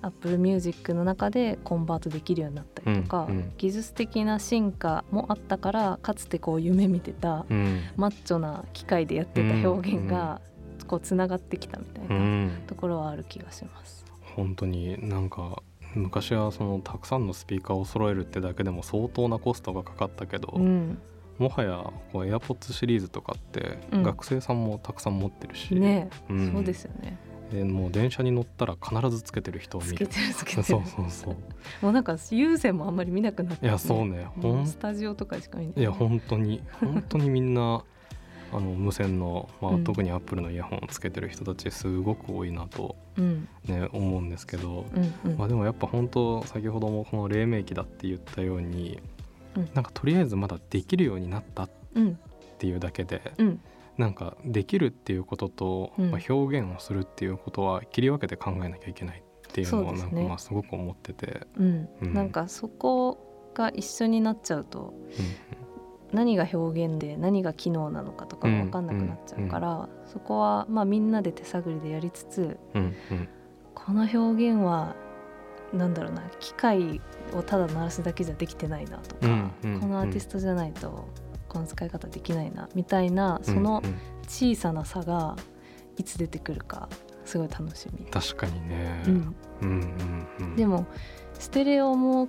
[0.03, 3.53] アップルミュージックの中でコンバートできるようになったりとか、うんうん。
[3.57, 7.81] 技術的な進化もあったからかつてこう夢見てたうん。
[7.97, 10.43] マッチョな機械でやってた表現が
[10.87, 12.51] こうつながってきたみたいうなん。
[12.67, 14.05] ところはある気がします。
[14.37, 15.63] 本当になんか
[15.95, 20.99] 昔はそのたくさんのスピーカーを揃えるってだけでも相当なコストがかかったけど、うん、
[21.39, 24.03] もはやこう AirPods シリーズとかってうん。
[24.03, 26.53] 学生さんもたくさん持ってるし、ね、うん。
[26.53, 27.19] そうですよね。
[27.51, 29.95] でもう電車に乗ったら必ずつけてる人を見る。
[29.95, 30.63] つけてるつけてる。
[30.65, 31.37] そうそうそう。
[31.81, 34.27] もうなんか有線もあんまり見なくなって、いやそうね。
[34.67, 35.81] スタジオとかしか見ない。
[35.81, 37.85] いや本当に本当にみんな
[38.53, 39.85] あの無線の、まあうん。
[39.85, 43.49] 特にアップルのイヤホンをつけてる人たちすごく多いなと、うん。
[43.65, 45.39] ね、思うんですけど、うんうん。
[45.39, 49.01] まあ、でもやっぱ本当先ほどもこの黎明期だって言ったように、
[49.57, 49.69] うん。
[49.75, 52.19] なんかとりあえずまだできるようになったっうん
[52.59, 53.61] ていうだけで、うん。
[53.99, 56.11] なんかできるっていうことと、うん。
[56.11, 61.89] まあ、表現をするっていうことは切り分けて考えなきゃいけないっていうのはなんかまあすごく思ってて、うん。
[62.03, 62.15] うん。
[62.15, 65.56] なんかそこが一緒になっちゃうとうん
[66.13, 72.59] 何が表現で何が機能なのかとかが分かんなくなっちゃうから、そこはまあみんなで手探りでやりつつ
[73.75, 74.95] この表現は
[75.73, 77.01] なんだろうな機械
[77.35, 81.09] をただ鳴らすだけじゃできてないなとか、このアーティストじゃないと
[81.49, 83.83] この使い方できないなみたいなその
[84.29, 85.37] 小さな差が
[85.97, 86.89] いつ出てくるか
[87.25, 88.07] すごい楽しみ。
[88.07, 89.37] 確かにね、うん。
[89.63, 90.87] うんうんうん、でも
[91.35, 92.29] ステレオも、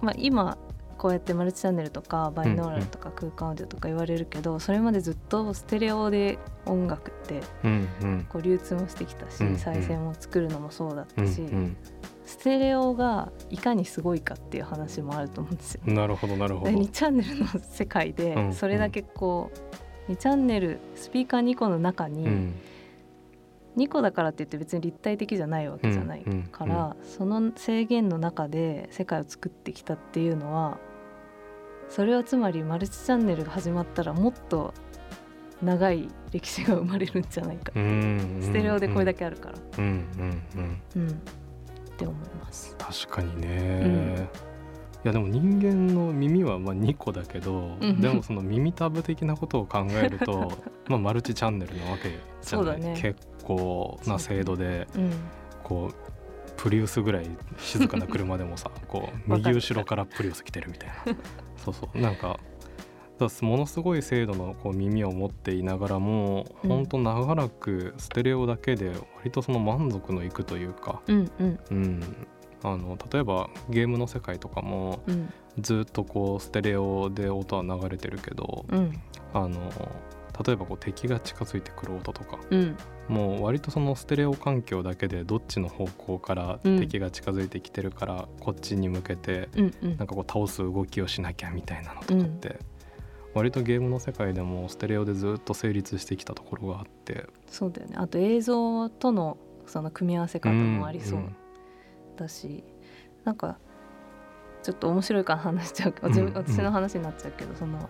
[0.00, 0.56] まあ、今
[1.02, 8.26] こうやってマルチチャンネルとかバイノーラルとか空間オーディオとか言われるけど、それまでずっとステレオで音楽ってうんうん。
[8.28, 9.58] こう流通もしてきたし、うんうん。
[9.58, 11.42] 再生も作るのもそうだっうんたし、
[12.24, 15.80] ステレオがいかにすごいかっていう話もあると思うんですよ。
[15.88, 19.50] うんなるほどなるほでど2チャンネルの世界うんでそれだけこ
[20.08, 22.54] う2チャンネルスピーカー2個の中にうん。
[23.76, 30.78] 2個だからって言って別に立体的じゃないわけじゃないうんうんから、その制限の中で世界を作ってきたっていうのは
[31.94, 34.72] それはつまりマルチチャンネルが始まったらもっと
[35.62, 39.88] 長い歴史が生まれるんじゃないか、うんステレオでこれだけけあるから、うんう
[40.22, 40.82] んうん。
[40.96, 41.08] うん。
[41.10, 41.12] っ
[41.98, 42.74] て思います。
[42.78, 44.26] 確かにね、
[45.04, 48.00] いやでも人間の耳はまあ2個だけど、うん。
[48.00, 50.50] でもその耳タブ的なことを考えると
[50.88, 52.94] まあマルチチャンネルなわけじゃない、そうだね。
[52.96, 55.10] 結構な精度でうん。
[55.62, 56.12] こう
[56.56, 60.94] プリウスぐらい静かな車でもさ こう右後ろからプリウス来てるみたいな。
[61.56, 61.98] そうそう。
[61.98, 62.38] なんか
[63.40, 66.70] ものすごい精度のこう耳を持っていながらも、うん。
[66.70, 71.60] ほんと長らくステレオだけで割とその満足のいくというか、うんうん。
[71.70, 72.00] うん、
[72.64, 75.32] あの例えばゲームの世界とかもうん。
[75.58, 78.92] ずっとこうステレオで音は流れてるけど、うん。
[79.34, 79.70] あの
[80.44, 82.76] 例えばこう敵が近づいてくる音とかうん。
[83.08, 86.78] もう割とそのステレオ環境だけでどっちの方向からうん。
[86.78, 89.96] 敵が近づいてきてるからこっちに向けてうんうん。
[89.96, 92.58] なんかこう倒す動きをしなきゃみたいなのとかって
[93.34, 97.26] 割とゲームの世界でもステレオでずっと成立してきたところがあって。
[97.46, 97.96] そうだよね。
[97.96, 101.36] あと映像とのその組み合わせ方もありそううん
[102.16, 102.62] だし、
[103.24, 103.58] なんか
[104.62, 107.88] ちょっと面白いから話しちゃうけど、私の話になっちゃうけどその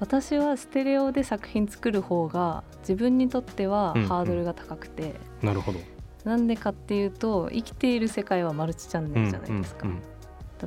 [0.00, 4.08] 私はステレオで作品作る方が自分にとってはうんうん。
[4.08, 5.80] ハードルが高くて、なるほど。
[6.24, 10.02] なんでかっていうと生きている世界はマルチチャンネルじゃないですか、うんうん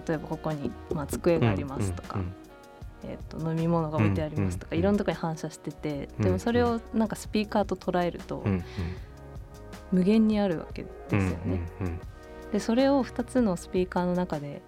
[0.07, 2.33] 例えばここに、まあ、机がありますとか、うん
[3.03, 8.63] えー、と飲み物が置いてありますとか、うんいろんなところに反射してて、うんでもそれをなんかスピーカーと捉えるとうんうん。
[9.91, 11.29] 無限にあるわけですよね。
[11.79, 11.99] うんうんうん
[12.53, 14.61] でそれを2つのスピーカーの中で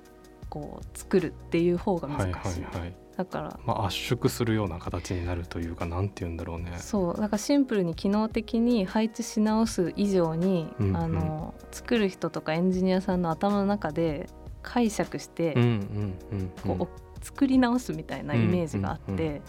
[0.49, 3.59] こう作るっていう方が難しい、はいはいはいだから。
[3.65, 6.73] まあ、圧縮するような形になるというかなんて言うんだろうね。
[6.77, 7.17] そう。
[7.17, 10.97] だからシンプルに機能的に配置し直す以上に、うんうん。
[10.97, 14.29] あの作る人とかエンジニアさんの頭の中で
[14.61, 15.55] 解釈して、
[16.65, 19.41] こう作り直すみたいなイメージがあって、うんうんう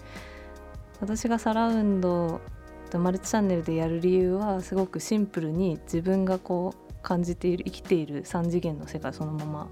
[1.01, 2.41] 私がサラウンド
[2.91, 9.69] とマルチチャンネルでやる理由はすごくシンプルに自分がこう感じている生きている3次元の世界をそのまま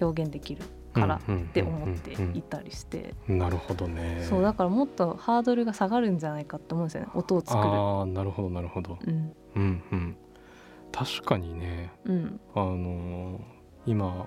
[0.00, 0.62] 表現できる
[0.92, 4.24] からって思っていたりして、なるほどね。
[4.28, 7.60] そうだからもっとハードルが下がるんじゃないかって思うんですよね音を作る。
[7.60, 8.98] ああなるほどなるほど。
[9.04, 10.16] うんうんうん。
[10.92, 13.40] 確かにねうんあのー
[13.86, 14.26] 今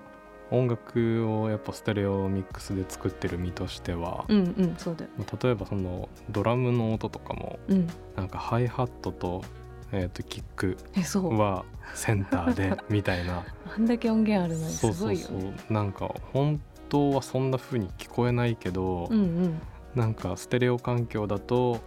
[0.50, 5.10] 音楽をやっぱステレオミックスで作ってる身としては、うんうんそうだよ
[5.42, 9.42] 例えばそのドラムの音とかもうんなんかハイハットと,、
[9.92, 10.76] えー、とキック
[11.36, 13.44] はセンターでみたいな。
[13.76, 15.16] あんだけ音源あるのにすそうそう。
[15.16, 15.56] そごいよね。
[15.70, 19.62] うなんか本当はそんな風に聞こえないけど、うんうん。
[19.94, 21.80] なんかステレオ環境だと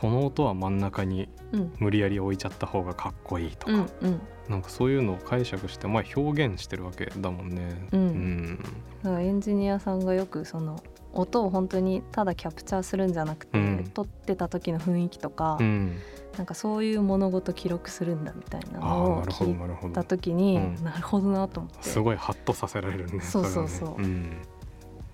[0.00, 1.72] この音は真ん中にうん。
[1.78, 4.20] 無理やり置いちゃった方がかっこいいとか、うんうん。
[4.48, 7.88] なんかそういうのを解釈して、まあ、表現してるわけだもんね。
[7.92, 8.58] うん。
[9.04, 9.22] うん。
[9.22, 10.82] エンジニアさんがよくその
[11.20, 13.90] 音を本当にただキャプチャーするんじゃなくて、うん。
[13.92, 15.98] 撮ってた時の雰囲気とか、うん。
[16.36, 20.84] なんかそういう物事記録するんだみたいなあのを聞いた時に、うん。
[20.84, 21.88] なるほどなと思って。
[21.88, 24.00] すごいハッとさせられるねそうそうそう。
[24.02, 24.08] ね。
[24.08, 24.42] ん。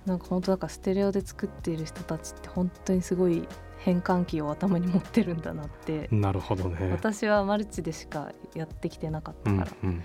[0.06, 3.46] なんか本当だからステレオで作っている人たちって本当にすごい
[3.78, 6.90] 変換器を頭に持ってるんだなって、なるほどね。
[6.90, 10.04] 私はマルチでしかやってきてなかったうんからうんうん。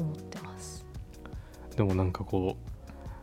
[0.00, 0.86] 思ってます。
[1.76, 2.67] でもなんかこう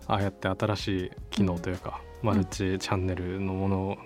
[0.08, 3.98] ああやって新しい機能というか、マルチチャンネルのもの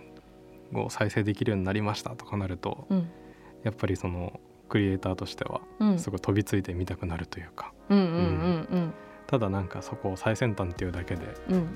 [0.74, 3.10] を再生できるようになりましたとかなるとうん。
[3.64, 6.00] やっぱりそのクリエイターとしてはうん。
[6.00, 7.74] すごい飛びついてみたくなるというか、
[9.28, 11.26] ただなんかそこを最先端っていうだけで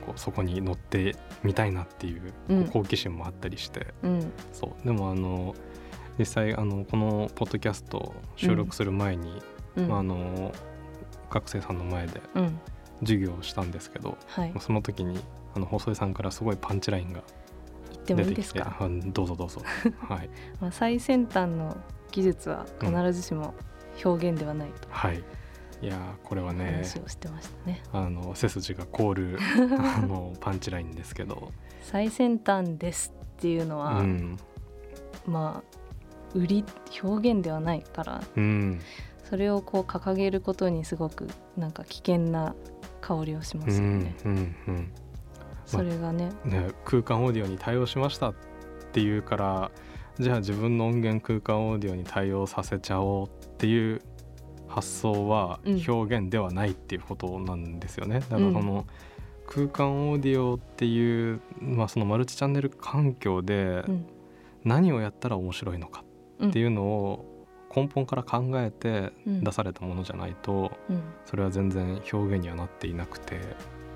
[0.06, 2.68] こうそこに乗ってみたいなっていううん。
[2.68, 4.32] 好奇心もあったりして、うん。
[4.52, 4.86] そう。
[4.86, 5.54] でもあの
[6.18, 9.42] 実際あのこのポッドキャストを収録する前に、
[9.76, 9.88] うん。
[9.88, 10.52] まあ、あの
[11.30, 12.60] 学生さんの前でうん
[13.02, 14.50] 授業をしたんですけど、はい。
[14.52, 15.20] まあその時に
[15.56, 17.22] あの細井さんからすごいパンチラインが
[17.92, 19.62] 言ってもいい出てきてですか、あどうぞどうぞ。
[20.08, 20.30] はい。
[20.60, 21.78] まあ、最先端の
[22.12, 23.54] 技術は必ずしも
[24.04, 24.88] 表現ではないと。
[24.90, 25.24] はい。
[25.82, 27.84] いやーこれはね話をしてましたね。
[27.92, 29.38] あの背筋が凍る
[29.98, 31.52] あのパンチラインですけど、
[31.82, 34.38] 最先端ですっていうのうは、ん。
[35.28, 35.74] まあ
[36.34, 36.66] 売り
[37.04, 38.80] 表現ではないからうん。
[39.30, 41.28] それをこう掲げることにすごく
[41.58, 42.56] なんか危険な
[43.06, 44.16] 香りをしまうすよね。
[44.24, 44.92] んうんうん。
[45.66, 48.36] それがね、ね、空間オーディオに対応しましたっ
[48.92, 49.72] ていうから
[50.20, 54.02] じゃあ自分の音源空間オーディオに対応させちゃおうっていう
[54.68, 55.84] 発想はうん。
[55.88, 58.20] 表現ではないっていうことなんですよね。
[58.20, 58.86] だからその
[59.48, 64.06] 空間オーディオっていう、まあ、そのマルチチャンネル環境でうん。
[64.64, 66.06] 何をやったら面白いのか
[66.46, 67.26] っていうのを
[67.76, 69.44] 根本から考えてうん。
[69.44, 71.02] 出されたものじゃないとうん。
[71.26, 73.40] それは全然表現にはなっていなくて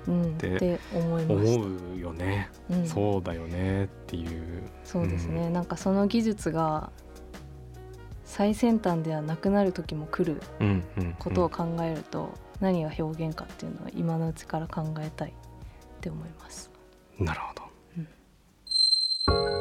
[0.06, 1.60] うん、てって思いました。
[1.60, 2.86] 思うよね、うん。
[2.86, 4.62] そうだよねっていう。
[4.82, 6.90] そうですね、なんかその技術が
[8.24, 15.32] 最先端ではなくなる時も来るうんうんことを考えると、何が表現かっていうのは今のうちから考えたいっ
[16.00, 16.70] て思います。
[17.18, 17.68] なるほど。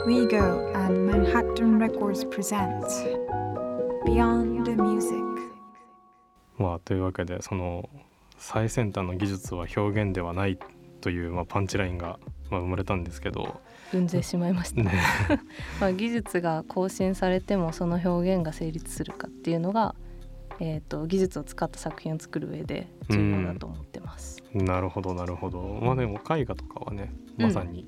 [0.05, 3.05] WeGo and Manhattan Records presents
[4.07, 5.21] Beyond the Music.
[6.57, 7.89] まあというわけでその
[8.37, 10.57] 最先端の技術は表現ではない
[11.01, 12.17] という、まあ、パンチラインが、
[12.49, 13.59] まあ、生まれたんですけど
[13.93, 14.81] うんぜしまいました。
[14.81, 14.93] ね
[15.81, 19.93] まあ技術が更新されてもその表現が成立するかっていうのが、
[20.61, 24.41] えー、と技術を使った作品を作る上で重要だと思ってます。
[24.53, 27.85] なるほどなるほどまあでも絵画とかはねまさに、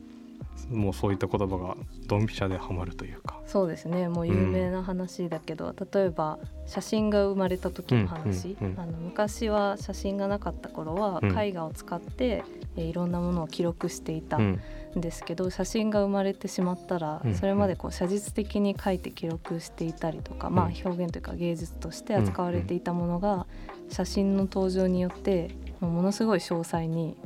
[0.70, 3.40] もうそういった言葉がドンピシャでハマるというか。
[3.46, 4.10] そうですね。
[4.10, 8.80] もう有名な話だけど、例えば写真が生まれた時の話、うんうんうん。
[8.80, 11.40] あの昔は写真がなかった頃はうん。
[11.40, 12.44] 絵画を使って、
[12.76, 14.38] えーいろんなものを記録していた。
[14.38, 14.62] うん
[14.98, 20.74] んですけど、写真が生まれてしまったら、うんそれまでこう写実的に描いて記録していたりとか、まあうん。
[20.86, 23.46] 表現というか芸術として扱われていたものが、
[23.90, 25.50] 写真の登場によって
[25.80, 27.18] ものすごい詳細に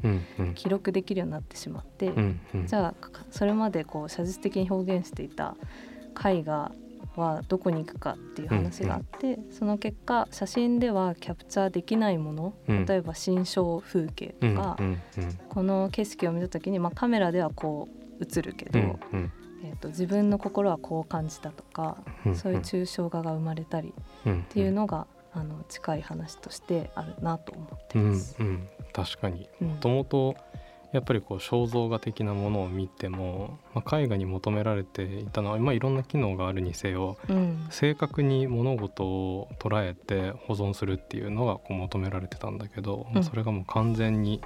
[0.56, 2.12] 記録できるようになってしまって、
[2.65, 5.56] じゃあかそれまでこう写実的に表現していた
[6.23, 6.71] 絵画
[7.15, 12.86] はどこに行くかっていう話があって、その結果写真ではキャプチャーできないもの、うん。
[12.86, 15.02] 例えば新象風景うんとか、うん。
[15.49, 17.88] この景色を見た時に、まあ、カメラではこ
[18.19, 19.32] う映るけど、うんうん。
[19.63, 24.43] えー、と自分の心はこう感じたとか、うんそういう抽象画が生まれたりっうん。
[24.43, 28.36] ていうのが、あの近い話としてあるなと思ってうんます。
[28.39, 28.67] うん。
[28.91, 29.49] 確かに。
[29.62, 29.67] うん。
[29.69, 30.36] もともと
[30.93, 37.65] やっぱりこう肖像画的なものを見ても、まあ、絵画に求められていたのは、まあ、いろんな機能があるにせようん。
[37.71, 43.23] 正確に物事を捉えて保存するっていうのがこう求められてたんだけど、まあうん。
[43.23, 44.39] それがもう完全に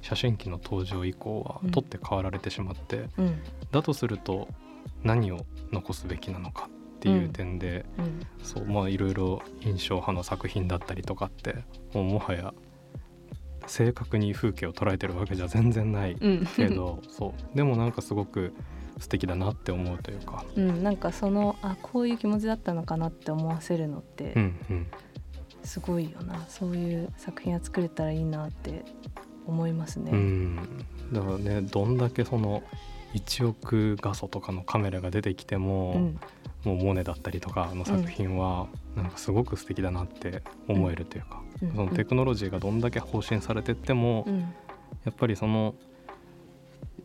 [0.00, 1.70] 写真機の登場以降はうん。
[1.70, 3.40] 取って代わられてしまって、うん。
[3.70, 4.48] だとすると
[5.04, 8.26] 何を残すべきなのかっていう点で、うん。
[8.42, 12.52] そうまあいろいろ印象派の作品だったりとかってもうもはや
[13.72, 16.46] 正確に風景を捉えてるわけじゃ全然ないうん。
[16.56, 17.56] けど、そう。
[17.56, 18.52] でもなんかすごく
[18.98, 20.44] 素敵だなって思うというか。
[20.54, 24.86] うん、なんかそのあこういう気持ちだったのかなって思わせるのってうんうん。
[25.64, 28.84] すごいよな、そういう作品が作れたらいいなって
[29.46, 30.10] 思いますね。
[30.12, 30.56] うん、
[31.10, 32.62] だからねどんだけその
[33.14, 36.20] 1億画素とかのカメラが出てきても、うん
[36.64, 41.72] もうモネだったりとかの作品はなんかすごく素敵だなって思えるというか、うん。
[41.74, 44.40] そのテクノロジーがどんだけ更新されてっても、うん。
[45.04, 45.74] やっぱりその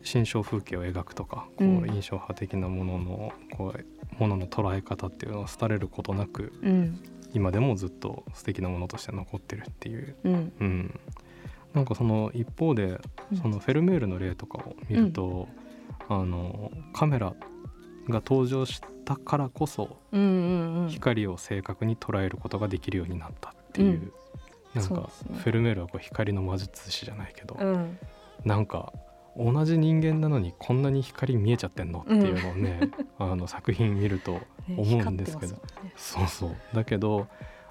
[0.02, 1.90] 心象風景を描くとかこううん。
[1.90, 7.00] 印象派的なもののこうものの捉え方っていうのは廃れることなくうん。
[7.34, 10.52] 今でもずっと素敵なものとして残ってるっていう、うん。
[10.60, 11.00] うん、
[11.74, 13.00] なんかその一方で
[13.32, 13.38] うん。
[13.38, 15.48] そのフェルメールの例とかを見ると、
[16.08, 17.34] あのカメラ
[18.10, 20.88] が登場したからこそうんうんうん。
[20.88, 24.12] 光を正確に捉えることができるようになったっていう、
[24.74, 24.80] うん。
[24.80, 27.98] なんかフェルメールはこう光の魔術師じゃないけど、うん。
[28.44, 28.92] なんか
[29.36, 35.54] 同じ人間なのにこんなに光見えちゃってんのっていうのをね、 あの作品見るとね思うんですけど。
[35.54, 36.26] 光ってますもんね。
[36.28, 36.56] そうそう。
[36.74, 37.28] だけど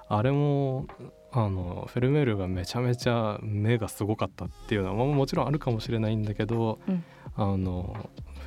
[0.08, 0.86] あれも
[1.30, 7.04] あのフェルメールがめちゃめちゃ目がすごかったっていうのは、まあもちろんあるかもしれないんだけど、うん。
[7.36, 7.94] あの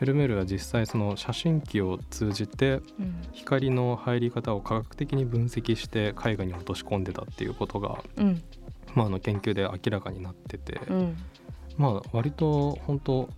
[0.01, 3.21] フェルメールが実際その写真機を通じてうん。
[3.33, 8.41] 光の入り方を科学的に分析して絵画に落とし込んでたっていうことが、うん。
[8.95, 11.17] まあ、あの研究で明らかになってて、うん。
[11.77, 13.29] まあ割と本当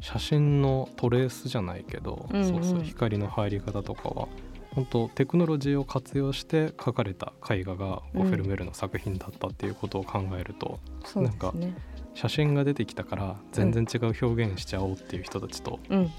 [0.00, 2.48] 写真のトレースじゃないけど、うんうん。
[2.48, 4.28] そうそう光の入り方とかは
[4.74, 11.74] 本当テクノロジーを活用して描かれた絵画がフェルメールの作品だったっていうことを考えると、そうですね
[12.16, 16.10] 写真が出てきたから全然違う表現しちゃおうっていう人たちと、うん。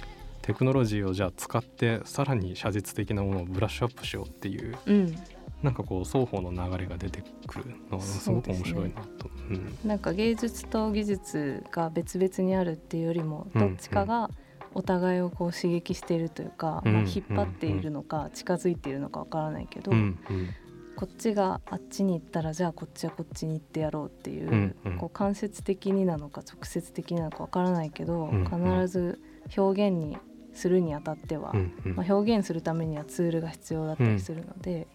[0.44, 5.16] テクノロジーをじゃあ使ってさらに写実的なものをブラッシュアップしようっていううん。
[5.64, 9.30] なんかこう双方の流れが出てくるのはすごく面白いなと。
[9.50, 9.78] うん。
[9.84, 14.30] なんか芸術と技術が別々にあるっていうよりもどっちかが
[14.76, 20.50] お互いをこう刺激しているというか、うんまあ、引っ張っているのか近づいているのかわからないけど、うんうん
[20.98, 24.98] こっちがあっちに行ったらじゃあこっちはこっちに行ってやろうっていう,、うんうん。
[24.98, 28.80] こう間接的になのか直接的なのかわからないけど、うんうん。
[28.80, 29.20] 必ず
[29.56, 30.18] 表現に
[30.54, 31.96] するにあたっては、うんうん。
[31.96, 34.88] まあ、表現するためにはツールが必要だったりするので、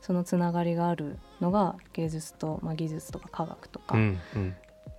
[0.00, 4.54] そのつながりがあるのが芸術と、まあ、技術とか科学とかうんうん。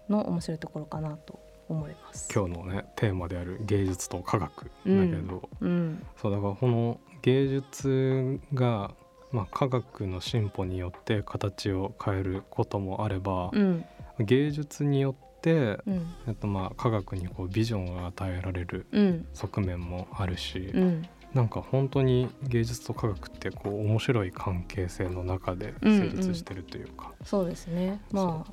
[0.09, 1.39] の面白いところかなと
[1.69, 2.27] 思います。
[2.33, 6.05] 今日のねテーマである芸術と科学だけど、うん。
[6.17, 8.91] そうだからこの芸術が、
[9.31, 13.85] まあ、科学の進歩によって形を変えることもあれば、うん。
[14.19, 16.13] 芸術によっって、うん。
[16.27, 19.25] えっと、まあ科学にこうビジョンが与えられるうん。
[19.33, 21.07] 側面もあるし、うん。
[21.33, 28.01] なんか本当に芸術と科学ってこう面白い関係性の中で成立してるというか、そうですね。
[28.11, 28.45] ま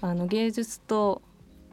[0.00, 1.22] ああの芸術と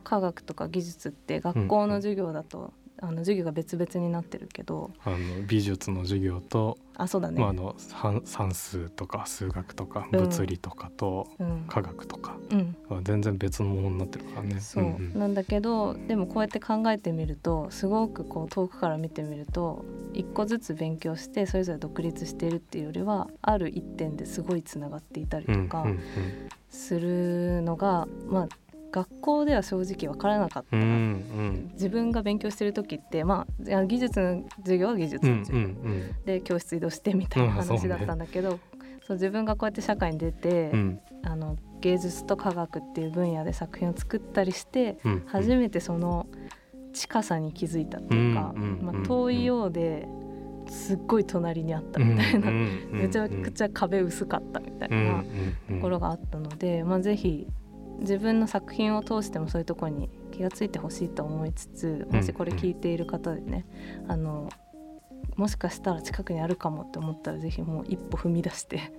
[0.04, 5.18] 科学とか技術って学校の授業だと、あの授業が別々になってるけどあの
[5.48, 10.20] 美術の授業と、あそうだね、まあ、あの算算数とか数学とかうん。
[10.20, 11.66] 物理とかとうん。
[11.68, 14.60] 科学とかうん、は全然別のものになってるからね。
[14.60, 15.20] そう、んん。
[15.20, 26.00] なんだけどでもこうやって考えてみるとすごくこう遠くから見てみると一個ずつ勉強してそれぞれ独立しているっていうよりはある一点ですごいつながっていたりとかうん。
[26.70, 28.48] するのが、まあ
[28.98, 30.76] 学校では正直分からなかった。
[30.76, 30.94] うんうな、
[31.50, 31.70] ん。
[31.74, 36.26] 自分が勉強してる時ってまあ技術の授業は技術うんうんの授業、うん。
[36.26, 38.60] で教室移動してみたいな話だったんだけど、
[39.06, 41.00] そう自分がこうやって社会に出て、うん。
[41.24, 46.28] あの芸術と科学っていう分野で作品を作ったりしてうん初めてその
[46.94, 50.08] 近さに気づいたっていうか、うんうんうんまあ、遠いようで
[50.70, 52.52] すっごい隣にあったみたいな、
[52.92, 55.24] めちゃくちゃ壁薄かったみたいな
[55.70, 57.48] ところがあったので、まあ、ぜひ
[58.00, 63.66] 自分の作品を通してもそういうところに気がついてほしいと思いつつもしこれ聞いている方でね、
[64.08, 64.50] あの
[65.36, 68.92] もしかしたら近くにあるかもって思ったらぜひもう一歩踏み出して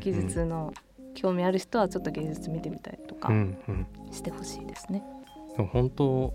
[0.00, 0.72] 技術の
[1.14, 3.86] 興味ある人はちょっと芸術見てみたりとかうんうん。
[4.10, 5.02] してほしいですね。
[5.56, 6.34] でも本当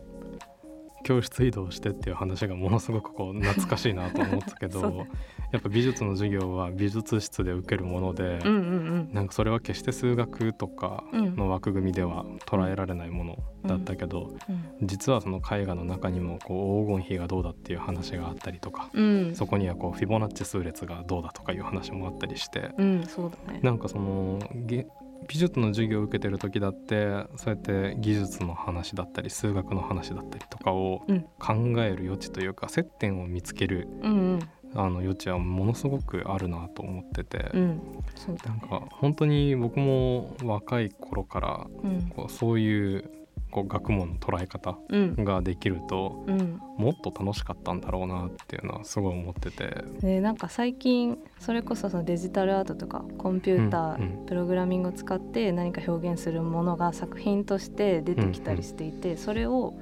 [1.03, 5.05] 教室移動してっていう話がものすごくこう懐かしいなと思ったけど、
[5.51, 19.35] やっぱ美術の授業は美術室で受けるもので、うんうんなんかそれは決して数学とかの枠組みでは捉えられないものだったけど、うん実はその絵画の中にもこう黄金比がどうだっていう話があったりとか、うん。
[19.35, 23.07] そこにはこうフィボナッチ数列がどうだとかいう話もあったりして、うんね。
[23.63, 24.87] なんかそのげ
[25.27, 31.21] 美術の授業を受けてる時だってそうやって技術の話だったり数学の話だったりとかをうん。
[31.39, 34.39] 考える余地というか接点を見つけるうんうん
[34.75, 37.81] あの余地はものすごくあるなと思ってて、うん
[38.45, 42.01] なんか本当に僕も若い頃からうん。
[42.09, 43.09] こうそういう
[43.49, 45.15] こう学問の捉え方うん。
[45.23, 46.59] ができるとうん。
[46.77, 49.83] もっと楽しかったんだろうなっていうのはすごい思ってて。
[50.01, 54.25] でなんか最近それこそそのデジタルアートとかコンピューター、うんうん。
[54.25, 59.73] プログラミングを使って何か表現するものが作品として出てきたりしていて、それを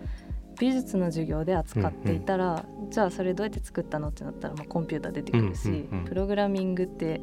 [0.60, 6.06] 美術の授業で扱っていたら、じゃあそれどうやって作ったのってなったら、まあ、コンピューター出てくるし、うんうんうん。
[6.06, 7.22] プログラミングって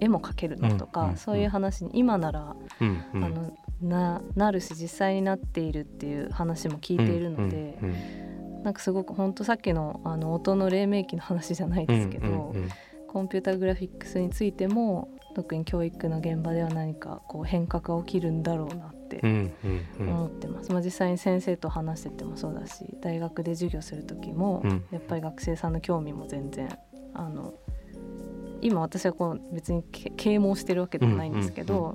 [0.00, 1.12] 絵も描けるのとか、うんうん。
[1.12, 3.24] うんそういう話に今なら、うんうん。
[3.24, 7.94] あのななるし実際になっているっていう話も聞いているので、うんうん
[8.58, 12.68] なんかすごく本当さっきのあの音の黎明期の話じゃないですけど、うんうんうん。
[13.06, 15.08] コンピュータグラフィックスについても
[15.38, 20.08] 特に教育の現場では何かこう変革が起きるんだろうなってうんうんうん。
[20.08, 24.84] 思ってます、まあ、実際に先生と話しててもそうだし大学で授業する時も、うん。
[24.90, 26.76] やっぱり学生さんの興味も全然
[27.14, 27.54] あの
[28.60, 31.94] 今私はこう別にけ啓蒙してるわけでもないんですけど、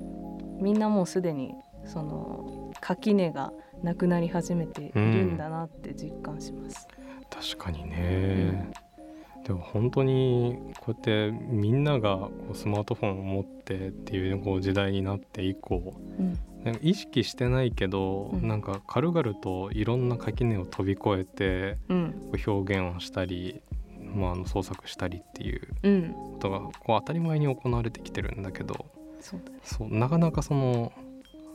[0.61, 6.87] みんなもうすでにその垣根がなくなり始めているんだなって実感します。
[7.29, 8.71] 確かにね、
[9.43, 16.39] でも本当にこうやってみんながこうスマートフォンを持ってっていうこう時代になって以降うん。
[16.63, 18.47] なんか意識してないけど、うん。
[18.47, 23.61] なんか軽々といろんな垣根を飛び越えてう表現をしたり、
[23.99, 28.85] まあ、あの創作したりっていううん、ことがこう当たり前に行われてきてるんだけど
[29.19, 29.59] そうだね。
[29.63, 30.93] そうなかなかその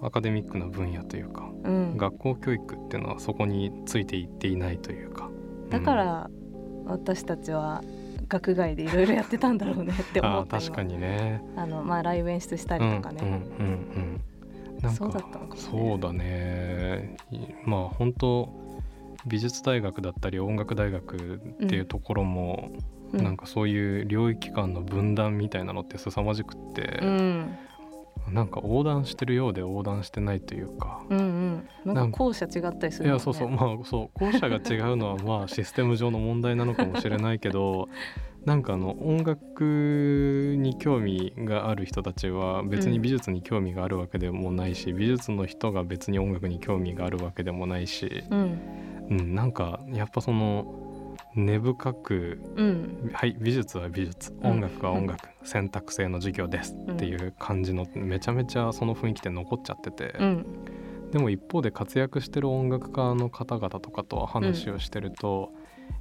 [0.02, 5.30] アカデミックな分野というか、うん、学校教育っていうのはそこについていっていないというか。
[5.70, 6.30] だから
[6.88, 7.82] 私たちは
[8.28, 11.42] 学外でいろいろやってたんだろうねって思った確かにね。
[11.54, 13.40] 今あのまあライブ演出したりとかね、うんうんうん
[14.74, 14.78] うん。
[14.82, 15.60] なんかそうだったのかもね。
[15.60, 17.16] そうだね。
[17.30, 18.48] いまあ本当
[19.26, 21.16] 美術大学だったり音楽大学
[21.64, 22.70] っていうところも、
[23.12, 23.22] うん。
[23.24, 27.58] なんかそういう領域間の分断みたいなのって凄まじくってう、ん
[28.32, 31.00] なんか横断してるようで横断してないというか。
[31.08, 31.68] うんうん。
[31.84, 33.18] ななんんかか校舎違ったりすいるもんね。
[33.18, 33.48] やそうそう。
[33.50, 37.88] まあそう校舎が違うのはまあシステム上の問題なのかもしれないけど
[38.44, 48.58] なんかあの音楽に興味がある人たちは別に美術に興味があるわけでもないし、美術の人が別に音楽に興味があるわけでもないし、うん。
[49.10, 50.87] うん、なんかやっぱその
[51.38, 53.10] 根深くうん。
[53.12, 54.32] はい美術は美術。
[54.42, 54.50] うん。
[54.50, 60.14] 音楽は音楽、選択制の授業ですっていう感じのめちゃめちゃその雰囲気で残っちゃってて。
[60.18, 60.46] うん。
[61.12, 65.52] でも一方で活躍してる音楽家の方々とかと話をしてると、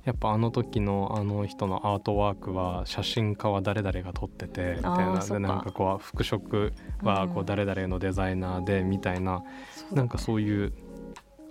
[0.03, 5.25] やっぱあの時のあの人のアートワークは写真家は誰々が撮っててみたいな。
[5.25, 6.71] でなんかこう服飾
[7.03, 7.45] はこううん。
[7.45, 10.73] 誰々のデザイナーでみたいな、そうだなんかそういう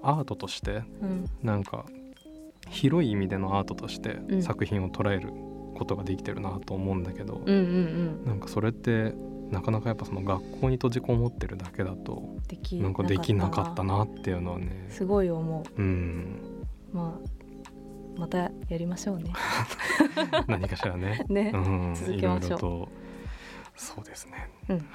[0.02, 1.24] アートとしてうん。
[1.42, 1.86] なんか
[2.68, 4.42] 広い意味でのアートとしてうん。
[4.42, 5.32] 作品を捉える
[5.76, 9.14] ことができてるなと思うんだけど、うんうんなんかそれって
[9.50, 12.36] なかなかやっぱその学校に閉じこもってるだけだと
[12.72, 15.82] なんかできなかったなっていうのはねすごい思う。
[15.82, 16.40] ん。
[16.92, 17.46] うまあ
[18.18, 19.32] またやりましょうね。
[20.48, 21.24] 何かしらね。
[21.28, 21.52] ね。
[21.54, 21.94] う、ん。
[21.94, 22.48] 続いろけましょう。
[22.48, 22.88] いろと。
[23.76, 24.50] そうですね。
[24.70, 24.86] うん。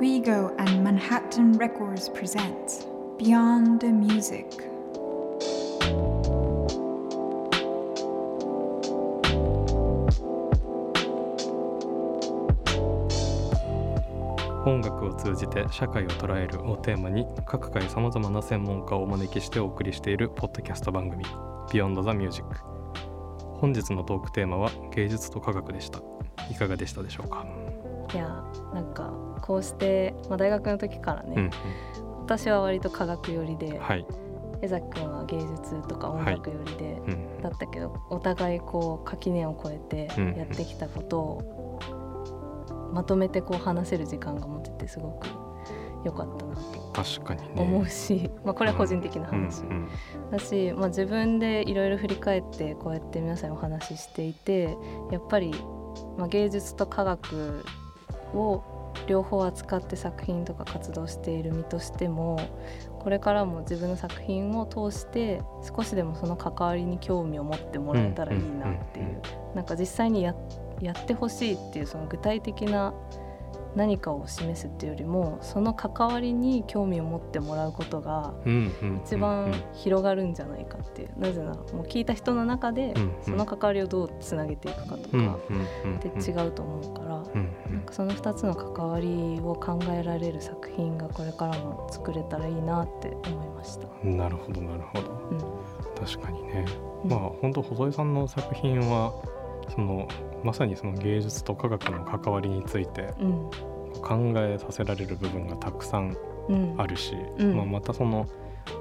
[0.00, 2.86] Rego and Manhattan Records present
[3.20, 4.46] Beyond the Music.
[14.64, 21.26] 音楽を通じて社会を捉えるをテーマに各界さまざまな専門家をお招きしてお送りしているポッドキャスト番組
[21.68, 22.46] Beyond the Music
[23.60, 26.00] 本日のトークテーマは芸術と科学でした。
[26.50, 27.44] いかがでしたでしょうか、
[28.14, 28.42] いや
[28.72, 29.12] なんか
[29.42, 31.40] こうして、まあ、大学の時からね、う
[32.06, 34.06] ん私は割と科学寄りで、うん、はい、
[34.62, 37.42] 江崎君は芸術とか音楽寄りで、うん。
[37.42, 41.80] だったけどお互いこう垣根を越えてうんやってきたことを
[42.94, 45.26] まとめてこう話せる時間が持ててすごく
[46.04, 47.50] 良かったなと確かにね。
[47.56, 49.88] 思うし、まあ、これは個人的な話、うん。
[50.30, 54.76] だし、まあ、自分でいろいろ振り返ってこうやって皆さんにお話ししていて
[55.10, 55.52] やっぱり、
[56.16, 57.64] まあ、芸術と科学
[58.34, 58.62] を
[59.06, 62.38] 両方扱って作品とか活動している身としても
[62.98, 65.42] これからも自分の作品を通して
[65.76, 69.20] 少しでもその関わりに興味を持ってもらえたらいいなっていう。
[69.54, 70.34] なんか実際にや
[70.80, 72.94] やってほしいっていうその具体的な
[73.76, 78.34] 何かを示すっていうよりもその関わりに興味を持ってもらうことが
[79.04, 81.10] 一番広がるんじゃないかっていう。
[81.16, 93.86] なぜならもう聞いた人の中でその関わりをどうつなげていくかとかうんって違うと思うからうんなんかその2つの関わりを考えられる作品がこれからも作れたらいいなって思いました。
[94.04, 95.10] うんなるほどなるほど。
[95.30, 95.38] うん。
[96.06, 96.64] 確かにね。
[97.04, 97.10] うん。
[97.10, 99.12] まあ本当細井さんの作品は
[99.70, 100.08] その
[100.44, 103.50] まさにその芸術と科学の関わりについてうん。
[104.02, 106.16] 考えさせられる部分がたくさん
[106.48, 106.74] うん。
[106.78, 107.56] あるし、うん。
[107.56, 108.26] まあ、またその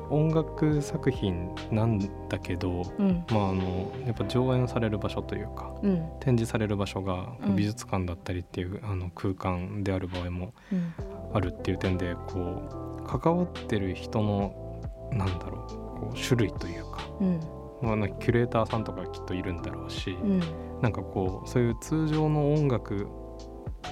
[0.10, 3.26] 音楽作品なんだけど、うん。
[3.32, 6.10] まあ、あのやっぱ上演される場所というかうん。
[6.20, 7.56] 展示される場所がうん。
[7.56, 10.94] 美術館だったりっていう、あの空間である場合もうん。
[11.34, 14.82] あるっていう点でこう関わってる人の
[15.12, 17.40] なんだろうこう種類というか、うん。
[17.82, 20.42] まあ、なんかキュレーターさんとかきっといるんだろうし、うん
[20.82, 23.08] なんかこうそういう通常の音楽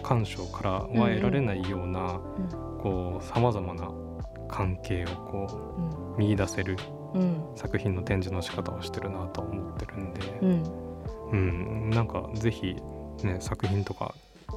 [0.04, 2.20] 鑑賞からは得られないような
[2.82, 3.92] こうさまざまな
[4.50, 6.78] 関係をこう見出せる
[7.14, 7.44] うん。
[7.56, 10.64] 作品の展示の仕方をしてるなと思ってるんで、うん。
[11.32, 12.76] うん、なんかぜひ
[13.24, 14.14] ね作品とか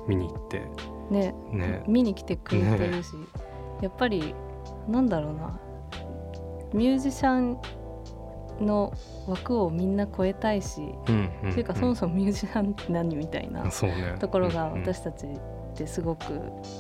[0.09, 0.63] 見に行って。
[1.11, 1.35] ね。
[1.53, 1.83] ね。
[1.87, 3.11] 見に来てくれてるし、
[3.81, 4.35] やっぱり
[4.89, 5.59] なんだろうな。
[6.73, 7.59] ミュージシャン
[8.61, 8.93] の
[9.27, 13.71] 枠をみんな超えたいし、うんうんっていうかそもそもミュージシャンって何みたいな
[14.19, 14.81] ところがうんうん。
[14.83, 15.31] 私たちっ
[15.75, 16.25] てすごく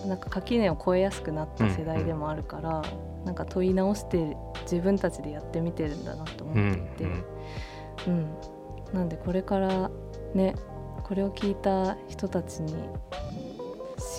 [0.07, 2.83] なんか垣根を越えやすくなった世代でもあるから、
[3.25, 7.13] なんか問い直して自分たちでやってみてるんだなと思うんっていて、
[8.07, 8.35] うん
[8.93, 9.91] なんでこれから
[10.35, 10.55] ね
[11.05, 12.75] これを聞いた人たちに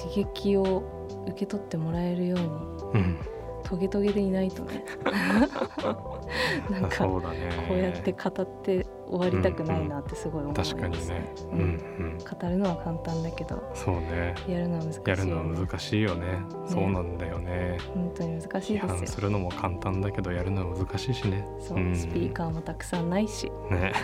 [0.05, 0.83] 刺激を
[1.27, 3.17] 受け取ってもらえるようにうんうん。
[3.63, 4.83] トゲトゲでいないとね
[6.69, 7.21] なんかこ
[7.67, 11.65] そうやって語って終わりたくないなってすごい思います、確かにね、ううんんう
[12.13, 14.33] ん、語るのは簡単だけどそうね。
[14.47, 15.01] やるのは難しい。
[15.01, 16.25] よ、ね、やるのは難しいよね。
[16.65, 17.77] そうなんだよね。
[17.93, 18.79] 本当に難し批いですよ。
[18.87, 21.45] 判するのも簡単だけどやるのは難しいしね。
[21.59, 21.95] そう、うん。
[21.95, 23.51] スピーカーもたくさんないし。
[23.69, 23.91] ね。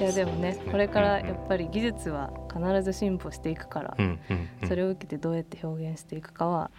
[0.00, 0.58] いやでもねね。
[0.70, 4.68] これからやっぱり技術は必ず進歩していくから、うんうんうん。
[4.68, 6.70] それを受けてどうやって表現していくかは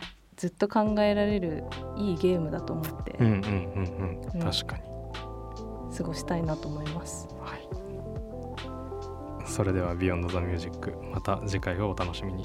[0.42, 1.64] ずっと考えられる
[1.96, 4.84] いいテーマだと思って、うんうんうんうん、確かに、
[5.90, 7.28] うん、過ごしたいなと思います。
[7.40, 7.70] はい。
[9.46, 12.44] それでは「Beyond the Music また次回をお楽しみに。